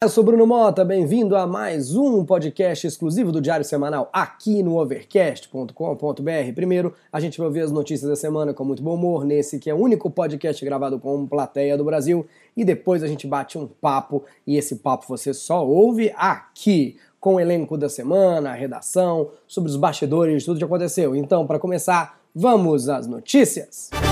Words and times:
Eu 0.00 0.08
sou 0.08 0.22
Bruno 0.22 0.46
Mota, 0.46 0.84
bem-vindo 0.84 1.34
a 1.34 1.44
mais 1.44 1.96
um 1.96 2.24
podcast 2.24 2.86
exclusivo 2.86 3.32
do 3.32 3.40
Diário 3.40 3.64
Semanal 3.64 4.08
aqui 4.12 4.62
no 4.62 4.78
overcast.com.br. 4.78 6.52
Primeiro, 6.54 6.94
a 7.12 7.18
gente 7.18 7.36
vai 7.36 7.50
ver 7.50 7.62
as 7.62 7.72
notícias 7.72 8.08
da 8.08 8.14
semana 8.14 8.54
com 8.54 8.64
muito 8.64 8.80
bom 8.80 8.94
humor, 8.94 9.24
nesse 9.24 9.58
que 9.58 9.68
é 9.68 9.74
o 9.74 9.76
único 9.76 10.08
podcast 10.08 10.64
gravado 10.64 11.00
com 11.00 11.26
plateia 11.26 11.76
do 11.76 11.82
Brasil, 11.82 12.24
e 12.56 12.64
depois 12.64 13.02
a 13.02 13.08
gente 13.08 13.26
bate 13.26 13.58
um 13.58 13.66
papo, 13.66 14.22
e 14.46 14.56
esse 14.56 14.76
papo 14.76 15.04
você 15.08 15.34
só 15.34 15.66
ouve 15.66 16.14
aqui, 16.16 16.96
com 17.18 17.34
o 17.34 17.40
elenco 17.40 17.76
da 17.76 17.88
semana, 17.88 18.50
a 18.50 18.54
redação, 18.54 19.32
sobre 19.48 19.68
os 19.68 19.76
bastidores 19.76 20.44
tudo 20.44 20.58
que 20.58 20.64
aconteceu. 20.64 21.16
Então, 21.16 21.44
para 21.44 21.58
começar, 21.58 22.20
vamos 22.32 22.88
às 22.88 23.08
notícias. 23.08 23.90
Bem-vindos 23.90 24.07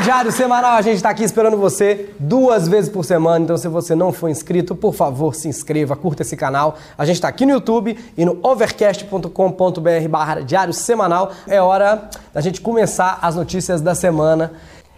Diário 0.00 0.32
Semanal. 0.32 0.72
A 0.72 0.82
gente 0.82 0.96
está 0.96 1.10
aqui 1.10 1.22
esperando 1.22 1.56
você 1.56 2.10
duas 2.18 2.66
vezes 2.66 2.90
por 2.90 3.04
semana. 3.04 3.44
Então, 3.44 3.56
se 3.56 3.68
você 3.68 3.94
não 3.94 4.12
for 4.12 4.28
inscrito, 4.28 4.74
por 4.74 4.94
favor, 4.94 5.34
se 5.34 5.48
inscreva, 5.48 5.94
curta 5.94 6.22
esse 6.22 6.36
canal. 6.36 6.76
A 6.98 7.04
gente 7.04 7.16
está 7.16 7.28
aqui 7.28 7.46
no 7.46 7.52
YouTube 7.52 7.96
e 8.16 8.24
no 8.24 8.38
overcast.com.br 8.42 10.08
barra 10.08 10.40
Diário 10.40 10.72
Semanal. 10.72 11.32
É 11.46 11.60
hora 11.60 12.08
da 12.32 12.40
gente 12.40 12.60
começar 12.60 13.18
as 13.22 13.36
notícias 13.36 13.80
da 13.80 13.94
semana. 13.94 14.52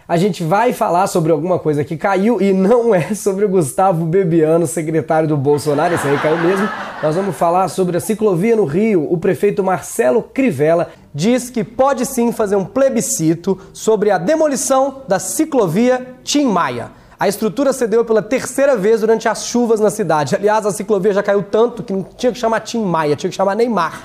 A 0.09 0.15
gente 0.15 0.41
vai 0.41 0.71
falar 0.71 1.05
sobre 1.07 1.33
alguma 1.33 1.59
coisa 1.59 1.83
que 1.83 1.97
caiu 1.97 2.41
e 2.41 2.53
não 2.53 2.95
é 2.95 3.13
sobre 3.13 3.43
o 3.43 3.49
Gustavo 3.49 4.05
Bebiano, 4.05 4.65
secretário 4.65 5.27
do 5.27 5.35
Bolsonaro, 5.35 5.95
esse 5.95 6.07
aí 6.07 6.17
caiu 6.19 6.37
mesmo. 6.37 6.69
Nós 7.03 7.13
vamos 7.13 7.35
falar 7.35 7.67
sobre 7.67 7.97
a 7.97 7.99
ciclovia 7.99 8.55
no 8.55 8.63
Rio. 8.63 9.05
O 9.11 9.17
prefeito 9.17 9.61
Marcelo 9.61 10.23
Crivella 10.23 10.91
diz 11.13 11.49
que 11.49 11.61
pode 11.61 12.05
sim 12.05 12.31
fazer 12.31 12.55
um 12.55 12.63
plebiscito 12.63 13.59
sobre 13.73 14.09
a 14.09 14.17
demolição 14.17 15.01
da 15.09 15.19
ciclovia 15.19 16.15
Tim 16.23 16.45
Maia. 16.45 16.91
A 17.19 17.27
estrutura 17.27 17.73
cedeu 17.73 18.05
pela 18.05 18.21
terceira 18.21 18.77
vez 18.77 19.01
durante 19.01 19.27
as 19.27 19.45
chuvas 19.45 19.81
na 19.81 19.89
cidade. 19.89 20.35
Aliás, 20.35 20.65
a 20.65 20.71
ciclovia 20.71 21.11
já 21.11 21.21
caiu 21.21 21.43
tanto 21.43 21.83
que 21.83 21.91
não 21.91 22.03
tinha 22.03 22.31
que 22.31 22.39
chamar 22.39 22.61
Tim 22.61 22.81
Maia, 22.81 23.17
tinha 23.17 23.29
que 23.29 23.35
chamar 23.35 23.55
Neymar. 23.57 24.01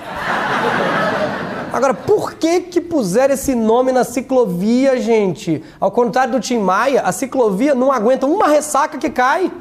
Agora, 1.73 1.95
por 1.95 2.35
que 2.35 2.61
que 2.61 2.79
puseram 2.79 3.33
esse 3.33 3.55
nome 3.55 3.91
na 3.91 4.03
ciclovia, 4.03 5.01
gente? 5.01 5.63
Ao 5.79 5.89
contrário 5.89 6.33
do 6.33 6.39
Tim 6.39 6.59
Maia, 6.59 7.01
a 7.01 7.11
ciclovia 7.11 7.73
não 7.73 7.91
aguenta 7.91 8.27
uma 8.27 8.47
ressaca 8.47 8.99
que 8.99 9.09
cai. 9.09 9.51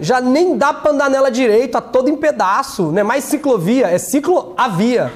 Já 0.00 0.18
nem 0.18 0.56
dá 0.56 0.72
pra 0.72 0.92
andar 0.92 1.10
nela 1.10 1.30
direito, 1.30 1.72
tá 1.72 1.82
toda 1.82 2.08
em 2.08 2.16
pedaço. 2.16 2.84
Não 2.84 3.00
é 3.00 3.02
mais 3.02 3.24
ciclovia, 3.24 3.88
é 3.88 3.98
cicloavia. 3.98 5.12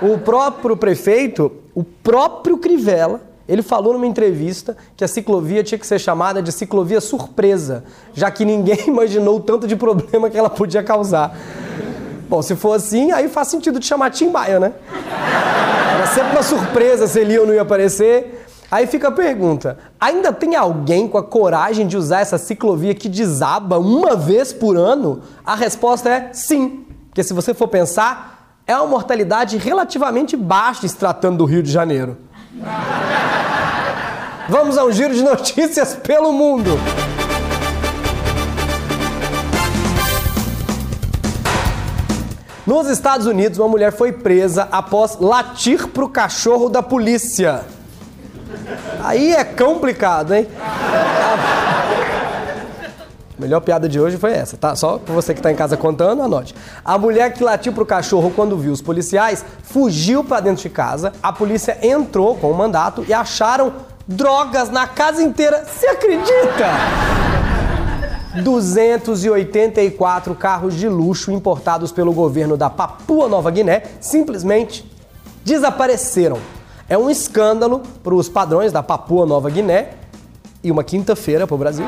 O 0.00 0.16
próprio 0.16 0.74
prefeito, 0.74 1.52
o 1.74 1.84
próprio 1.84 2.56
Crivella, 2.56 3.20
ele 3.46 3.62
falou 3.62 3.92
numa 3.92 4.06
entrevista 4.06 4.78
que 4.96 5.04
a 5.04 5.08
ciclovia 5.08 5.62
tinha 5.62 5.78
que 5.78 5.86
ser 5.86 5.98
chamada 5.98 6.40
de 6.42 6.52
ciclovia 6.52 7.02
surpresa, 7.02 7.84
já 8.14 8.30
que 8.30 8.46
ninguém 8.46 8.78
imaginou 8.88 9.36
o 9.36 9.40
tanto 9.40 9.66
de 9.66 9.76
problema 9.76 10.30
que 10.30 10.38
ela 10.38 10.48
podia 10.48 10.82
causar. 10.82 11.36
Bom, 12.28 12.42
se 12.42 12.54
for 12.54 12.74
assim, 12.74 13.10
aí 13.10 13.28
faz 13.28 13.48
sentido 13.48 13.80
de 13.80 13.86
chamar 13.86 14.10
Tim 14.10 14.28
Maia, 14.28 14.60
né? 14.60 14.72
Era 15.94 16.06
sempre 16.06 16.32
uma 16.32 16.42
surpresa 16.42 17.06
se 17.06 17.18
ele 17.18 17.38
ou 17.38 17.46
não 17.46 17.54
ia 17.54 17.62
aparecer. 17.62 18.46
Aí 18.70 18.86
fica 18.86 19.08
a 19.08 19.12
pergunta: 19.12 19.78
ainda 19.98 20.32
tem 20.32 20.54
alguém 20.54 21.08
com 21.08 21.16
a 21.16 21.22
coragem 21.22 21.86
de 21.86 21.96
usar 21.96 22.20
essa 22.20 22.36
ciclovia 22.36 22.94
que 22.94 23.08
desaba 23.08 23.78
uma 23.78 24.14
vez 24.14 24.52
por 24.52 24.76
ano? 24.76 25.22
A 25.44 25.54
resposta 25.54 26.10
é 26.10 26.30
sim. 26.34 26.84
Porque 27.08 27.22
se 27.22 27.32
você 27.32 27.54
for 27.54 27.66
pensar, 27.66 28.58
é 28.66 28.76
uma 28.76 28.86
mortalidade 28.86 29.56
relativamente 29.56 30.36
baixa 30.36 30.86
se 30.86 30.96
tratando 30.96 31.38
do 31.38 31.44
Rio 31.46 31.62
de 31.62 31.72
Janeiro. 31.72 32.18
Vamos 34.50 34.76
a 34.76 34.84
um 34.84 34.92
giro 34.92 35.14
de 35.14 35.22
notícias 35.22 35.94
pelo 35.94 36.32
mundo. 36.32 36.78
Nos 42.68 42.86
Estados 42.86 43.26
Unidos, 43.26 43.58
uma 43.58 43.66
mulher 43.66 43.90
foi 43.92 44.12
presa 44.12 44.68
após 44.70 45.16
latir 45.18 45.88
pro 45.88 46.06
cachorro 46.06 46.68
da 46.68 46.82
polícia. 46.82 47.62
Aí 49.02 49.32
é 49.32 49.42
complicado, 49.42 50.34
hein? 50.34 50.46
A 53.38 53.40
melhor 53.40 53.60
piada 53.60 53.88
de 53.88 53.98
hoje 53.98 54.18
foi 54.18 54.32
essa, 54.32 54.58
tá? 54.58 54.76
Só 54.76 54.98
pra 54.98 55.14
você 55.14 55.32
que 55.32 55.40
tá 55.40 55.50
em 55.50 55.56
casa 55.56 55.78
contando, 55.78 56.22
anote. 56.22 56.54
A 56.84 56.98
mulher 56.98 57.32
que 57.32 57.42
latiu 57.42 57.72
pro 57.72 57.86
cachorro 57.86 58.30
quando 58.36 58.54
viu 58.58 58.70
os 58.70 58.82
policiais 58.82 59.42
fugiu 59.62 60.22
para 60.22 60.40
dentro 60.40 60.62
de 60.62 60.68
casa. 60.68 61.14
A 61.22 61.32
polícia 61.32 61.78
entrou 61.80 62.34
com 62.34 62.50
o 62.50 62.54
mandato 62.54 63.02
e 63.08 63.14
acharam 63.14 63.72
drogas 64.06 64.68
na 64.68 64.86
casa 64.86 65.22
inteira. 65.22 65.64
Você 65.64 65.86
acredita? 65.86 66.66
284 68.42 70.34
carros 70.34 70.74
de 70.74 70.88
luxo 70.88 71.32
importados 71.32 71.90
pelo 71.90 72.12
governo 72.12 72.56
da 72.56 72.68
Papua 72.68 73.28
Nova 73.28 73.50
Guiné 73.50 73.82
simplesmente 74.00 74.84
desapareceram. 75.44 76.38
É 76.88 76.96
um 76.96 77.08
escândalo 77.10 77.82
para 78.02 78.14
os 78.14 78.28
padrões 78.28 78.72
da 78.72 78.82
Papua 78.82 79.26
Nova 79.26 79.48
Guiné 79.50 79.90
e 80.62 80.70
uma 80.70 80.84
quinta-feira 80.84 81.46
para 81.46 81.54
o 81.54 81.58
Brasil. 81.58 81.86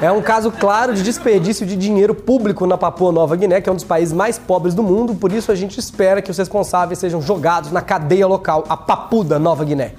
É 0.00 0.12
um 0.12 0.20
caso 0.20 0.52
claro 0.52 0.94
de 0.94 1.02
desperdício 1.02 1.66
de 1.66 1.74
dinheiro 1.74 2.14
público 2.14 2.66
na 2.66 2.76
Papua 2.76 3.10
Nova 3.10 3.34
Guiné, 3.34 3.60
que 3.62 3.68
é 3.68 3.72
um 3.72 3.76
dos 3.76 3.84
países 3.84 4.12
mais 4.12 4.38
pobres 4.38 4.74
do 4.74 4.82
mundo, 4.82 5.14
por 5.14 5.32
isso 5.32 5.50
a 5.50 5.54
gente 5.54 5.80
espera 5.80 6.20
que 6.20 6.30
os 6.30 6.36
responsáveis 6.36 6.98
sejam 6.98 7.22
jogados 7.22 7.72
na 7.72 7.80
cadeia 7.80 8.26
local, 8.26 8.64
a 8.68 8.76
Papuda 8.76 9.38
Nova 9.38 9.64
Guiné. 9.64 9.92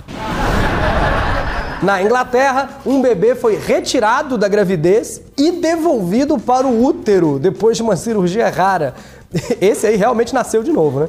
Na 1.81 2.01
Inglaterra, 2.01 2.69
um 2.85 3.01
bebê 3.01 3.35
foi 3.35 3.55
retirado 3.55 4.37
da 4.37 4.47
gravidez 4.47 5.21
e 5.37 5.51
devolvido 5.51 6.39
para 6.39 6.65
o 6.65 6.83
útero 6.83 7.37
depois 7.37 7.77
de 7.77 7.83
uma 7.83 7.95
cirurgia 7.95 8.49
rara. 8.49 8.95
Esse 9.61 9.85
aí 9.85 9.95
realmente 9.95 10.33
nasceu 10.33 10.63
de 10.63 10.71
novo, 10.71 11.01
né? 11.01 11.07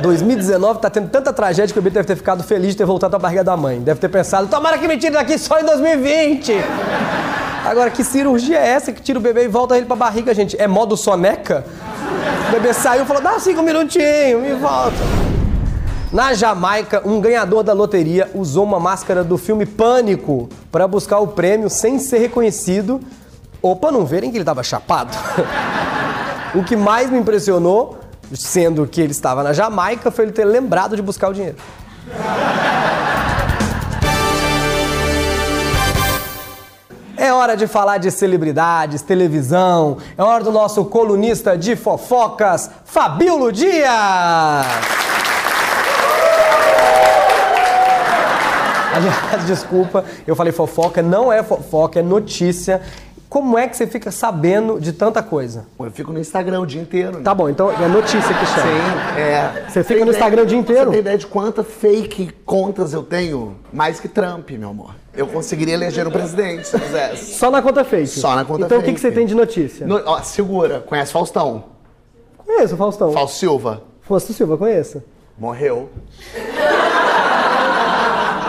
2019 0.00 0.80
tá 0.80 0.90
tendo 0.90 1.08
tanta 1.08 1.32
tragédia 1.32 1.72
que 1.72 1.78
o 1.78 1.82
bebê 1.82 1.94
deve 1.94 2.06
ter 2.06 2.16
ficado 2.16 2.42
feliz 2.42 2.72
de 2.72 2.76
ter 2.76 2.84
voltado 2.84 3.14
à 3.16 3.18
barriga 3.18 3.44
da 3.44 3.56
mãe. 3.56 3.80
Deve 3.80 4.00
ter 4.00 4.08
pensado, 4.08 4.48
tomara 4.48 4.76
que 4.76 4.88
me 4.88 4.98
tire 4.98 5.12
daqui 5.12 5.38
só 5.38 5.60
em 5.60 5.64
2020. 5.64 6.52
Agora, 7.64 7.90
que 7.90 8.04
cirurgia 8.04 8.58
é 8.58 8.68
essa 8.68 8.92
que 8.92 9.00
tira 9.00 9.18
o 9.18 9.22
bebê 9.22 9.44
e 9.44 9.48
volta 9.48 9.76
ele 9.76 9.86
pra 9.86 9.96
barriga, 9.96 10.34
gente? 10.34 10.60
É 10.60 10.66
modo 10.66 10.96
soneca? 10.96 11.64
O 12.48 12.52
bebê 12.52 12.74
saiu 12.74 13.04
e 13.04 13.06
falou, 13.06 13.22
dá 13.22 13.38
cinco 13.38 13.62
minutinhos, 13.62 14.42
me 14.42 14.52
volta. 14.52 15.33
Na 16.14 16.32
Jamaica, 16.32 17.02
um 17.04 17.20
ganhador 17.20 17.64
da 17.64 17.72
loteria 17.72 18.30
usou 18.36 18.62
uma 18.62 18.78
máscara 18.78 19.24
do 19.24 19.36
filme 19.36 19.66
Pânico 19.66 20.48
para 20.70 20.86
buscar 20.86 21.18
o 21.18 21.26
prêmio 21.26 21.68
sem 21.68 21.98
ser 21.98 22.18
reconhecido 22.18 23.00
ou 23.60 23.74
para 23.74 23.90
não 23.90 24.06
verem 24.06 24.30
que 24.30 24.36
ele 24.36 24.42
estava 24.42 24.62
chapado. 24.62 25.10
o 26.54 26.62
que 26.62 26.76
mais 26.76 27.10
me 27.10 27.18
impressionou, 27.18 27.98
sendo 28.32 28.86
que 28.86 29.00
ele 29.00 29.10
estava 29.10 29.42
na 29.42 29.52
Jamaica, 29.52 30.08
foi 30.12 30.26
ele 30.26 30.32
ter 30.32 30.44
lembrado 30.44 30.94
de 30.94 31.02
buscar 31.02 31.30
o 31.30 31.34
dinheiro. 31.34 31.56
É 37.16 37.32
hora 37.32 37.56
de 37.56 37.66
falar 37.66 37.98
de 37.98 38.12
celebridades, 38.12 39.02
televisão. 39.02 39.98
É 40.16 40.22
hora 40.22 40.44
do 40.44 40.52
nosso 40.52 40.84
colunista 40.84 41.58
de 41.58 41.74
fofocas, 41.74 42.70
Fabíolo 42.84 43.50
Dias. 43.50 45.03
desculpa, 49.46 50.04
eu 50.26 50.34
falei 50.34 50.52
fofoca, 50.52 51.02
não 51.02 51.32
é 51.32 51.42
fofoca, 51.42 52.00
é 52.00 52.02
notícia. 52.02 52.80
Como 53.28 53.58
é 53.58 53.66
que 53.66 53.76
você 53.76 53.86
fica 53.86 54.12
sabendo 54.12 54.78
de 54.78 54.92
tanta 54.92 55.20
coisa? 55.20 55.66
Eu 55.78 55.90
fico 55.90 56.12
no 56.12 56.20
Instagram 56.20 56.60
o 56.60 56.66
dia 56.66 56.80
inteiro. 56.80 57.18
Né? 57.18 57.24
Tá 57.24 57.34
bom, 57.34 57.48
então 57.48 57.68
é 57.70 57.88
notícia 57.88 58.32
que 58.32 58.46
chama. 58.46 58.62
Sim, 58.62 59.20
é. 59.20 59.64
Você 59.68 59.82
fica 59.82 60.04
no 60.04 60.12
Instagram 60.12 60.42
o 60.42 60.46
dia 60.46 60.58
inteiro? 60.58 60.84
Você 60.84 60.90
tem 60.90 61.00
ideia 61.00 61.18
de 61.18 61.26
quantas 61.26 61.66
fake 61.66 62.30
contas 62.44 62.92
eu 62.92 63.02
tenho? 63.02 63.56
Mais 63.72 63.98
que 63.98 64.06
Trump, 64.06 64.50
meu 64.50 64.68
amor. 64.68 64.94
Eu 65.16 65.26
conseguiria 65.26 65.74
eleger 65.74 66.06
um 66.06 66.12
presidente 66.12 66.68
se 66.68 66.78
quisesse. 66.78 67.34
Só 67.34 67.50
na 67.50 67.60
conta 67.60 67.84
fake? 67.84 68.06
Só 68.06 68.36
na 68.36 68.44
conta 68.44 68.66
então, 68.66 68.68
fake. 68.68 68.74
Então 68.74 68.78
o 68.78 68.82
que, 68.84 68.92
que 68.92 69.00
você 69.00 69.10
tem 69.10 69.26
de 69.26 69.34
notícia? 69.34 69.84
No, 69.84 70.00
ó, 70.06 70.22
segura. 70.22 70.80
Conhece 70.80 71.12
Faustão? 71.12 71.64
Conheço, 72.46 72.76
Faustão. 72.76 73.12
Fausto 73.12 73.38
Silva? 73.38 73.82
Fausto 74.02 74.32
Silva, 74.32 74.56
conheço. 74.56 75.02
Morreu. 75.38 75.90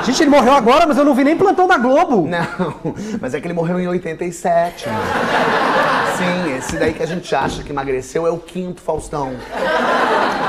Gente, 0.05 0.21
ele 0.23 0.29
morreu 0.29 0.53
agora, 0.53 0.85
mas 0.85 0.97
eu 0.97 1.03
não 1.05 1.13
vi 1.15 1.23
nem 1.23 1.35
plantão 1.35 1.67
da 1.67 1.77
Globo. 1.77 2.27
Não, 2.27 2.75
mas 3.19 3.33
é 3.33 3.41
que 3.41 3.47
ele 3.47 3.53
morreu 3.53 3.79
em 3.79 3.87
87, 3.87 4.87
mano. 4.87 4.99
Sim, 6.17 6.57
esse 6.57 6.77
daí 6.77 6.93
que 6.93 7.03
a 7.03 7.07
gente 7.07 7.33
acha 7.35 7.63
que 7.63 7.71
emagreceu 7.71 8.25
é 8.27 8.29
o 8.31 8.37
quinto 8.37 8.81
Faustão. 8.81 9.33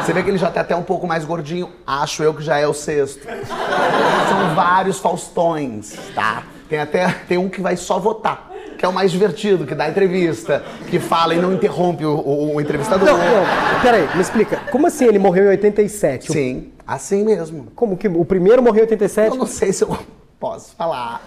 Você 0.05 0.12
vê 0.12 0.23
que 0.23 0.31
ele 0.31 0.38
já 0.38 0.50
tá 0.50 0.61
até 0.61 0.76
um 0.76 0.82
pouco 0.82 1.06
mais 1.06 1.25
gordinho. 1.25 1.70
Acho 1.87 2.23
eu 2.23 2.32
que 2.35 2.43
já 2.43 2.58
é 2.58 2.67
o 2.67 2.73
sexto. 2.75 3.26
São 3.26 4.55
vários 4.55 4.99
Faustões, 5.00 5.94
tá? 6.14 6.43
Tem 6.69 6.79
até 6.79 7.09
tem 7.29 7.38
um 7.38 7.49
que 7.49 7.61
vai 7.61 7.76
só 7.76 7.99
votar. 7.99 8.50
Que 8.79 8.85
é 8.85 8.88
o 8.88 8.93
mais 8.93 9.11
divertido, 9.11 9.64
que 9.64 9.75
dá 9.75 9.88
entrevista, 9.88 10.62
que 10.91 10.99
fala 11.00 11.35
e 11.35 11.38
não 11.38 11.50
interrompe 11.52 12.05
o, 12.05 12.11
o- 12.14 12.55
o 12.56 12.61
entrevistador. 12.61 13.06
Não, 13.09 13.17
não, 13.17 13.81
peraí, 13.81 14.06
me 14.14 14.20
explica. 14.20 14.59
Como 14.70 14.87
assim 14.87 15.06
ele 15.06 15.19
morreu 15.19 15.44
em 15.47 15.49
87? 15.49 16.31
Sim, 16.31 16.70
assim 16.87 17.25
mesmo. 17.25 17.69
Como 17.75 17.97
que 17.97 18.09
o 18.09 18.25
primeiro 18.25 18.62
morreu 18.62 18.81
em 18.81 18.87
87? 18.87 19.31
Eu 19.31 19.37
não 19.37 19.47
sei 19.47 19.73
se 19.73 19.85
eu 19.85 19.97
posso 20.38 20.75
falar. 20.77 21.23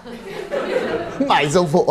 Mas 1.28 1.56
eu 1.56 1.66
vou. 1.66 1.88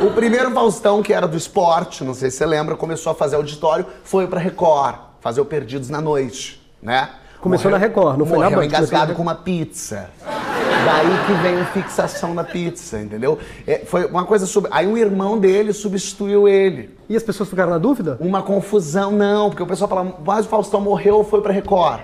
O 0.00 0.10
primeiro 0.12 0.50
Faustão, 0.50 1.02
que 1.02 1.12
era 1.12 1.26
do 1.28 1.36
esporte, 1.36 2.02
não 2.04 2.14
sei 2.14 2.30
se 2.30 2.38
você 2.38 2.46
lembra, 2.46 2.74
começou 2.76 3.12
a 3.12 3.14
fazer 3.14 3.36
auditório, 3.36 3.86
foi 4.04 4.26
pra 4.26 4.40
Record, 4.40 4.96
fazer 5.20 5.40
o 5.40 5.44
Perdidos 5.44 5.88
na 5.88 6.00
Noite, 6.00 6.60
né? 6.82 7.10
Começou 7.40 7.70
na 7.70 7.76
Record, 7.76 8.18
não 8.18 8.24
foi 8.26 8.38
na 8.38 8.44
morreu 8.44 8.58
Band, 8.60 8.64
engasgado 8.66 9.08
na- 9.10 9.14
com 9.16 9.22
uma 9.22 9.34
pizza. 9.34 10.10
Daí 10.84 11.26
que 11.26 11.32
vem 11.42 11.60
a 11.60 11.64
fixação 11.66 12.34
da 12.34 12.42
pizza, 12.44 12.98
entendeu? 13.00 13.38
É, 13.66 13.78
foi 13.84 14.04
uma 14.06 14.24
coisa 14.24 14.46
sobre. 14.46 14.70
Aí 14.72 14.86
o 14.86 14.96
irmão 14.96 15.38
dele 15.38 15.72
substituiu 15.72 16.48
ele. 16.48 16.96
E 17.08 17.16
as 17.16 17.22
pessoas 17.22 17.48
ficaram 17.48 17.70
na 17.70 17.78
dúvida? 17.78 18.16
Uma 18.20 18.42
confusão, 18.42 19.10
não, 19.12 19.48
porque 19.50 19.62
o 19.62 19.66
pessoal 19.66 19.88
fala, 19.88 20.16
mas 20.24 20.46
o 20.46 20.48
Faustão 20.48 20.80
morreu 20.80 21.16
ou 21.18 21.24
foi 21.24 21.40
pra 21.40 21.52
Record? 21.52 22.00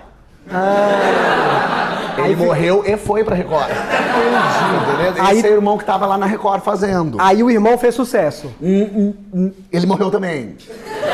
Ele 0.51 2.27
Aí 2.27 2.35
fica- 2.35 2.47
morreu 2.47 2.83
e 2.87 2.97
foi 2.97 3.23
pra 3.23 3.35
Record. 3.37 3.69
Entendeu? 3.71 5.13
Esse 5.13 5.21
Aí- 5.21 5.41
é 5.41 5.51
o 5.51 5.55
irmão 5.55 5.79
que 5.79 5.85
tava 5.85 6.05
lá 6.07 6.19
na 6.19 6.27
Record 6.27 6.63
fazendo. 6.63 7.17
Aí 7.21 7.43
o 7.43 7.51
irmão 7.51 7.79
fez 7.79 7.95
sucesso. 7.95 8.51
Ele 8.61 9.87
morreu 9.87 10.11
também. 10.11 10.57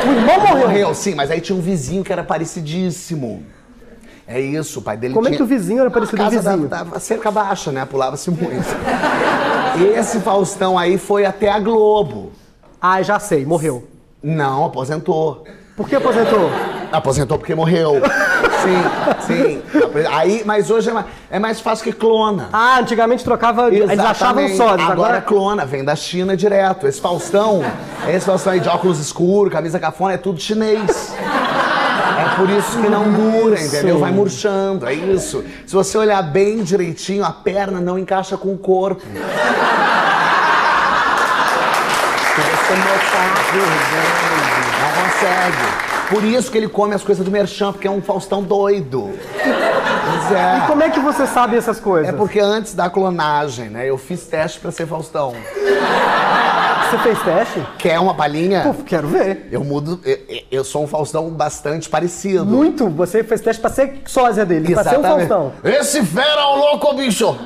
O 0.06 0.10
irmão 0.12 0.40
morreu. 0.40 0.58
Morreu, 0.68 0.94
sim, 0.94 1.14
mas 1.14 1.30
aí 1.30 1.40
tinha 1.40 1.56
um 1.56 1.60
vizinho 1.60 2.02
que 2.02 2.12
era 2.12 2.24
parecidíssimo. 2.24 3.42
É 4.26 4.40
isso, 4.40 4.78
o 4.78 4.82
pai 4.82 4.96
dele 4.96 5.12
Como 5.12 5.26
é 5.26 5.30
tinha... 5.30 5.36
que 5.36 5.42
o 5.42 5.46
vizinho 5.46 5.80
era 5.80 5.90
parecido 5.90 6.16
com 6.16 6.26
o 6.26 6.30
vizinho? 6.30 6.66
Dava, 6.68 6.84
dava 6.84 6.98
cerca 7.00 7.30
baixa, 7.30 7.70
né? 7.70 7.84
Pulava-se 7.84 8.30
muito. 8.30 8.64
Esse 9.98 10.20
Faustão 10.20 10.78
aí 10.78 10.96
foi 10.96 11.26
até 11.26 11.50
a 11.50 11.58
Globo. 11.58 12.32
Ah, 12.80 13.02
já 13.02 13.18
sei, 13.18 13.44
morreu. 13.44 13.86
Não, 14.22 14.64
aposentou. 14.64 15.44
Por 15.76 15.86
que 15.86 15.96
aposentou? 15.96 16.48
Aposentou 16.90 17.36
porque 17.36 17.54
morreu. 17.54 18.00
Sim, 18.64 18.82
sim. 19.26 19.62
Aí, 20.12 20.42
mas 20.44 20.70
hoje 20.70 20.90
é 20.90 20.92
mais, 20.92 21.06
é 21.30 21.38
mais 21.38 21.60
fácil 21.60 21.84
que 21.84 21.92
clona. 21.92 22.48
Ah, 22.52 22.78
antigamente 22.80 23.22
trocava. 23.24 23.68
Eles 23.68 23.88
achavam 23.90 24.44
Exatamente. 24.44 24.56
sólidos, 24.56 24.90
Agora, 24.90 25.18
agora. 25.18 25.20
clona, 25.20 25.64
vem 25.64 25.84
da 25.84 25.94
China 25.94 26.36
direto. 26.36 26.86
Esse 26.86 27.00
Faustão, 27.00 27.62
esse 28.08 28.26
Faustão 28.26 28.52
aí 28.52 28.60
de 28.60 28.68
óculos 28.68 28.98
escuros, 28.98 29.52
camisa 29.52 29.78
cafona, 29.78 30.14
é 30.14 30.16
tudo 30.16 30.40
chinês. 30.40 31.14
É 32.16 32.36
por 32.36 32.48
isso 32.50 32.80
que 32.80 32.88
não 32.88 33.10
dura, 33.12 33.60
entendeu? 33.60 33.98
Vai 33.98 34.10
murchando, 34.10 34.86
é 34.86 34.94
isso. 34.94 35.44
Se 35.66 35.74
você 35.74 35.98
olhar 35.98 36.22
bem 36.22 36.62
direitinho, 36.62 37.24
a 37.24 37.32
perna 37.32 37.80
não 37.80 37.98
encaixa 37.98 38.36
com 38.36 38.52
o 38.52 38.58
corpo. 38.58 39.02
Se 39.02 39.08
você 42.40 42.74
notar, 42.74 43.34
não 44.80 44.90
consegue. 45.02 45.93
Por 46.08 46.22
isso 46.24 46.50
que 46.50 46.58
ele 46.58 46.68
come 46.68 46.94
as 46.94 47.02
coisas 47.02 47.24
do 47.24 47.30
merchan, 47.30 47.72
porque 47.72 47.86
é 47.86 47.90
um 47.90 48.02
Faustão 48.02 48.42
doido. 48.42 49.10
Pois 49.42 50.32
é. 50.32 50.58
E 50.58 50.66
como 50.66 50.82
é 50.82 50.90
que 50.90 51.00
você 51.00 51.26
sabe 51.26 51.56
essas 51.56 51.80
coisas? 51.80 52.12
É 52.12 52.16
porque 52.16 52.38
antes 52.40 52.74
da 52.74 52.90
clonagem, 52.90 53.70
né, 53.70 53.88
eu 53.88 53.96
fiz 53.96 54.26
teste 54.26 54.60
pra 54.60 54.70
ser 54.70 54.86
Faustão. 54.86 55.34
Você 56.90 56.98
fez 56.98 57.22
teste? 57.22 57.66
Quer 57.78 57.98
uma 57.98 58.14
palhinha? 58.14 58.62
Pô, 58.62 58.74
quero 58.84 59.08
ver. 59.08 59.48
Eu 59.50 59.64
mudo, 59.64 60.00
eu, 60.04 60.18
eu 60.50 60.64
sou 60.64 60.84
um 60.84 60.86
Faustão 60.86 61.28
bastante 61.30 61.88
parecido. 61.88 62.44
Muito. 62.44 62.88
Você 62.90 63.24
fez 63.24 63.40
teste 63.40 63.60
pra 63.60 63.70
ser 63.70 64.02
sósia 64.06 64.44
dele, 64.44 64.72
pra 64.74 64.84
ser 64.84 64.98
um 64.98 65.02
Faustão. 65.02 65.52
Esse 65.64 66.04
fera 66.04 66.40
é 66.40 66.44
o 66.44 66.56
louco, 66.56 66.94
bicho! 66.94 67.36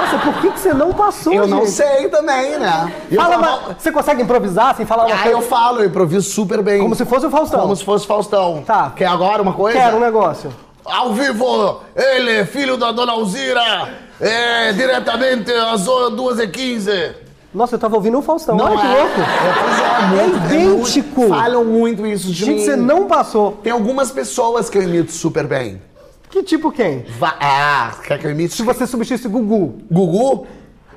Nossa, 0.00 0.18
por 0.18 0.34
que, 0.40 0.50
que 0.50 0.60
você 0.60 0.72
não 0.72 0.92
passou, 0.92 1.32
Eu 1.34 1.46
não 1.46 1.60
gente? 1.60 1.70
sei 1.72 2.08
também, 2.08 2.58
né? 2.58 2.92
E 3.10 3.14
eu 3.14 3.20
Fala, 3.22 3.34
falava- 3.38 3.62
mas 3.68 3.76
você 3.82 3.92
consegue 3.92 4.22
improvisar 4.22 4.74
sem 4.76 4.86
falar 4.86 5.06
uma 5.06 5.14
Ah, 5.14 5.18
coisa? 5.22 5.36
eu 5.38 5.42
falo, 5.42 5.80
eu 5.80 5.86
improviso 5.86 6.28
super 6.30 6.62
bem. 6.62 6.80
Como 6.80 6.94
se 6.94 7.04
fosse 7.04 7.26
o 7.26 7.30
Faustão. 7.30 7.60
Como 7.60 7.76
se 7.76 7.84
fosse 7.84 8.06
Faustão. 8.06 8.62
Tá. 8.66 8.92
Quer 8.94 9.06
agora 9.06 9.42
uma 9.42 9.52
coisa? 9.52 9.78
Quero 9.78 9.96
um 9.96 10.00
negócio. 10.00 10.52
Ao 10.84 11.12
vivo, 11.12 11.80
ele, 11.94 12.44
filho 12.46 12.76
da 12.78 12.90
dona 12.92 13.12
Alzira, 13.12 13.90
é, 14.20 14.72
diretamente 14.72 15.52
às 15.52 15.82
2h15. 15.86 17.14
Nossa, 17.52 17.74
eu 17.74 17.78
tava 17.78 17.96
ouvindo 17.96 18.18
o 18.18 18.22
Faustão. 18.22 18.56
Não 18.56 18.66
Olha 18.66 18.78
que 18.78 18.86
é. 18.86 18.90
louco. 18.90 19.20
É, 19.20 19.54
pois 19.62 19.80
é, 19.80 20.22
muito, 20.22 20.36
É 20.36 20.56
idêntico. 20.56 21.20
muito- 21.20 21.34
falam 21.34 21.64
muito 21.64 22.06
isso 22.06 22.28
de 22.28 22.32
Gente, 22.44 22.58
mim. 22.60 22.64
você 22.64 22.76
não 22.76 23.06
passou. 23.06 23.52
Tem 23.62 23.72
algumas 23.72 24.10
pessoas 24.10 24.70
que 24.70 24.78
eu 24.78 24.82
imito 24.82 25.12
super 25.12 25.46
bem. 25.46 25.82
Que 26.30 26.42
tipo 26.42 26.70
quem? 26.70 27.04
Va 27.18 27.34
ah, 27.40 27.92
quer 28.04 28.18
que 28.18 28.26
eu 28.26 28.30
imite? 28.30 28.54
Se 28.54 28.62
você 28.62 28.86
substituísse 28.86 29.28
Gugu. 29.28 29.78
Gugu? 29.90 30.46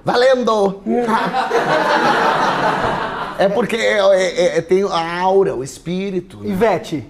Valendo! 0.04 0.82
é 3.38 3.48
porque 3.48 3.76
é, 3.76 4.00
é, 4.00 4.58
é, 4.58 4.62
tem 4.62 4.84
a 4.84 5.20
aura, 5.22 5.56
o 5.56 5.64
espírito. 5.64 6.40
né? 6.40 6.50
Ivete. 6.50 7.08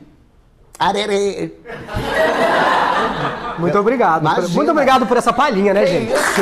Arerê. 0.78 1.54
Muito 3.58 3.78
obrigado. 3.78 4.22
Imagina. 4.22 4.48
Muito 4.50 4.72
obrigado 4.72 5.06
por 5.06 5.18
essa 5.18 5.32
palhinha, 5.32 5.74
né, 5.74 5.86
gente? 5.86 6.12
Isso. 6.12 6.42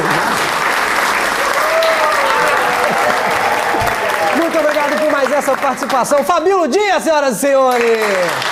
Muito 4.38 4.58
obrigado 4.58 5.00
por 5.00 5.12
mais 5.12 5.32
essa 5.32 5.56
participação. 5.56 6.24
Fabíola 6.24 6.68
Dias, 6.68 7.04
senhoras 7.04 7.38
e 7.38 7.40
senhores! 7.40 8.49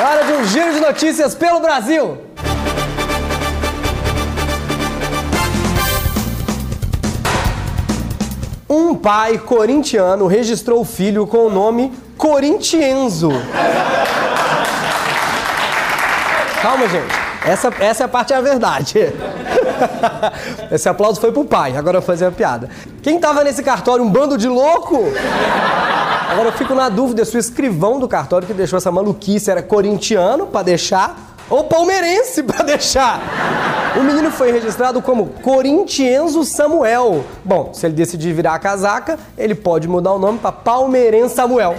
É 0.00 0.02
hora 0.02 0.24
de 0.24 0.32
um 0.32 0.44
giro 0.46 0.72
de 0.72 0.80
notícias 0.80 1.34
pelo 1.34 1.60
Brasil. 1.60 2.16
Um 8.66 8.94
pai 8.94 9.36
corintiano 9.36 10.26
registrou 10.26 10.80
o 10.80 10.86
filho 10.86 11.26
com 11.26 11.48
o 11.48 11.50
nome 11.50 11.92
Corintienzo. 12.16 13.30
Calma, 16.62 16.88
gente. 16.88 17.14
Essa, 17.44 17.70
essa 17.78 18.04
é 18.04 18.06
a 18.06 18.08
parte 18.08 18.32
da 18.32 18.40
verdade. 18.40 18.98
Esse 20.72 20.88
aplauso 20.88 21.20
foi 21.20 21.30
pro 21.30 21.44
pai, 21.44 21.76
agora 21.76 21.98
eu 21.98 22.00
vou 22.00 22.06
fazer 22.06 22.24
a 22.24 22.30
piada. 22.30 22.70
Quem 23.02 23.20
tava 23.20 23.44
nesse 23.44 23.62
cartório? 23.62 24.02
Um 24.02 24.08
bando 24.08 24.38
de 24.38 24.48
louco? 24.48 25.12
Agora 26.30 26.48
eu 26.48 26.52
fico 26.52 26.76
na 26.76 26.88
dúvida 26.88 27.24
se 27.24 27.36
o 27.36 27.40
escrivão 27.40 27.98
do 27.98 28.06
cartório 28.06 28.46
que 28.46 28.54
deixou 28.54 28.76
essa 28.76 28.92
maluquice 28.92 29.50
era 29.50 29.60
corintiano 29.60 30.46
pra 30.46 30.62
deixar 30.62 31.34
ou 31.50 31.64
palmeirense 31.64 32.40
pra 32.44 32.62
deixar. 32.62 33.20
O 33.96 34.02
menino 34.04 34.30
foi 34.30 34.52
registrado 34.52 35.02
como 35.02 35.26
Corintienzo 35.42 36.44
Samuel. 36.44 37.24
Bom, 37.44 37.74
se 37.74 37.84
ele 37.84 37.94
decidir 37.96 38.32
virar 38.32 38.54
a 38.54 38.58
casaca, 38.60 39.18
ele 39.36 39.56
pode 39.56 39.88
mudar 39.88 40.12
o 40.12 40.20
nome 40.20 40.38
pra 40.38 40.52
Palmeirense 40.52 41.34
Samuel. 41.34 41.74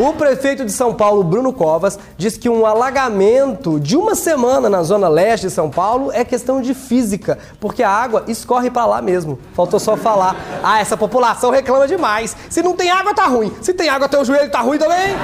O 0.00 0.14
prefeito 0.14 0.64
de 0.64 0.72
São 0.72 0.94
Paulo, 0.94 1.22
Bruno 1.22 1.52
Covas, 1.52 1.98
diz 2.16 2.38
que 2.38 2.48
um 2.48 2.64
alagamento 2.64 3.78
de 3.78 3.98
uma 3.98 4.14
semana 4.14 4.66
na 4.66 4.82
zona 4.82 5.10
leste 5.10 5.42
de 5.48 5.52
São 5.52 5.68
Paulo 5.68 6.10
é 6.10 6.24
questão 6.24 6.62
de 6.62 6.72
física, 6.72 7.38
porque 7.60 7.82
a 7.82 7.90
água 7.90 8.24
escorre 8.26 8.70
pra 8.70 8.86
lá 8.86 9.02
mesmo. 9.02 9.38
Faltou 9.52 9.78
só 9.78 9.98
falar: 9.98 10.34
"Ah, 10.64 10.80
essa 10.80 10.96
população 10.96 11.50
reclama 11.50 11.86
demais. 11.86 12.34
Se 12.48 12.62
não 12.62 12.74
tem 12.74 12.90
água 12.90 13.12
tá 13.12 13.26
ruim. 13.26 13.52
Se 13.60 13.74
tem 13.74 13.90
água 13.90 14.08
teu 14.08 14.24
joelho 14.24 14.50
tá 14.50 14.62
ruim 14.62 14.78
também". 14.78 15.14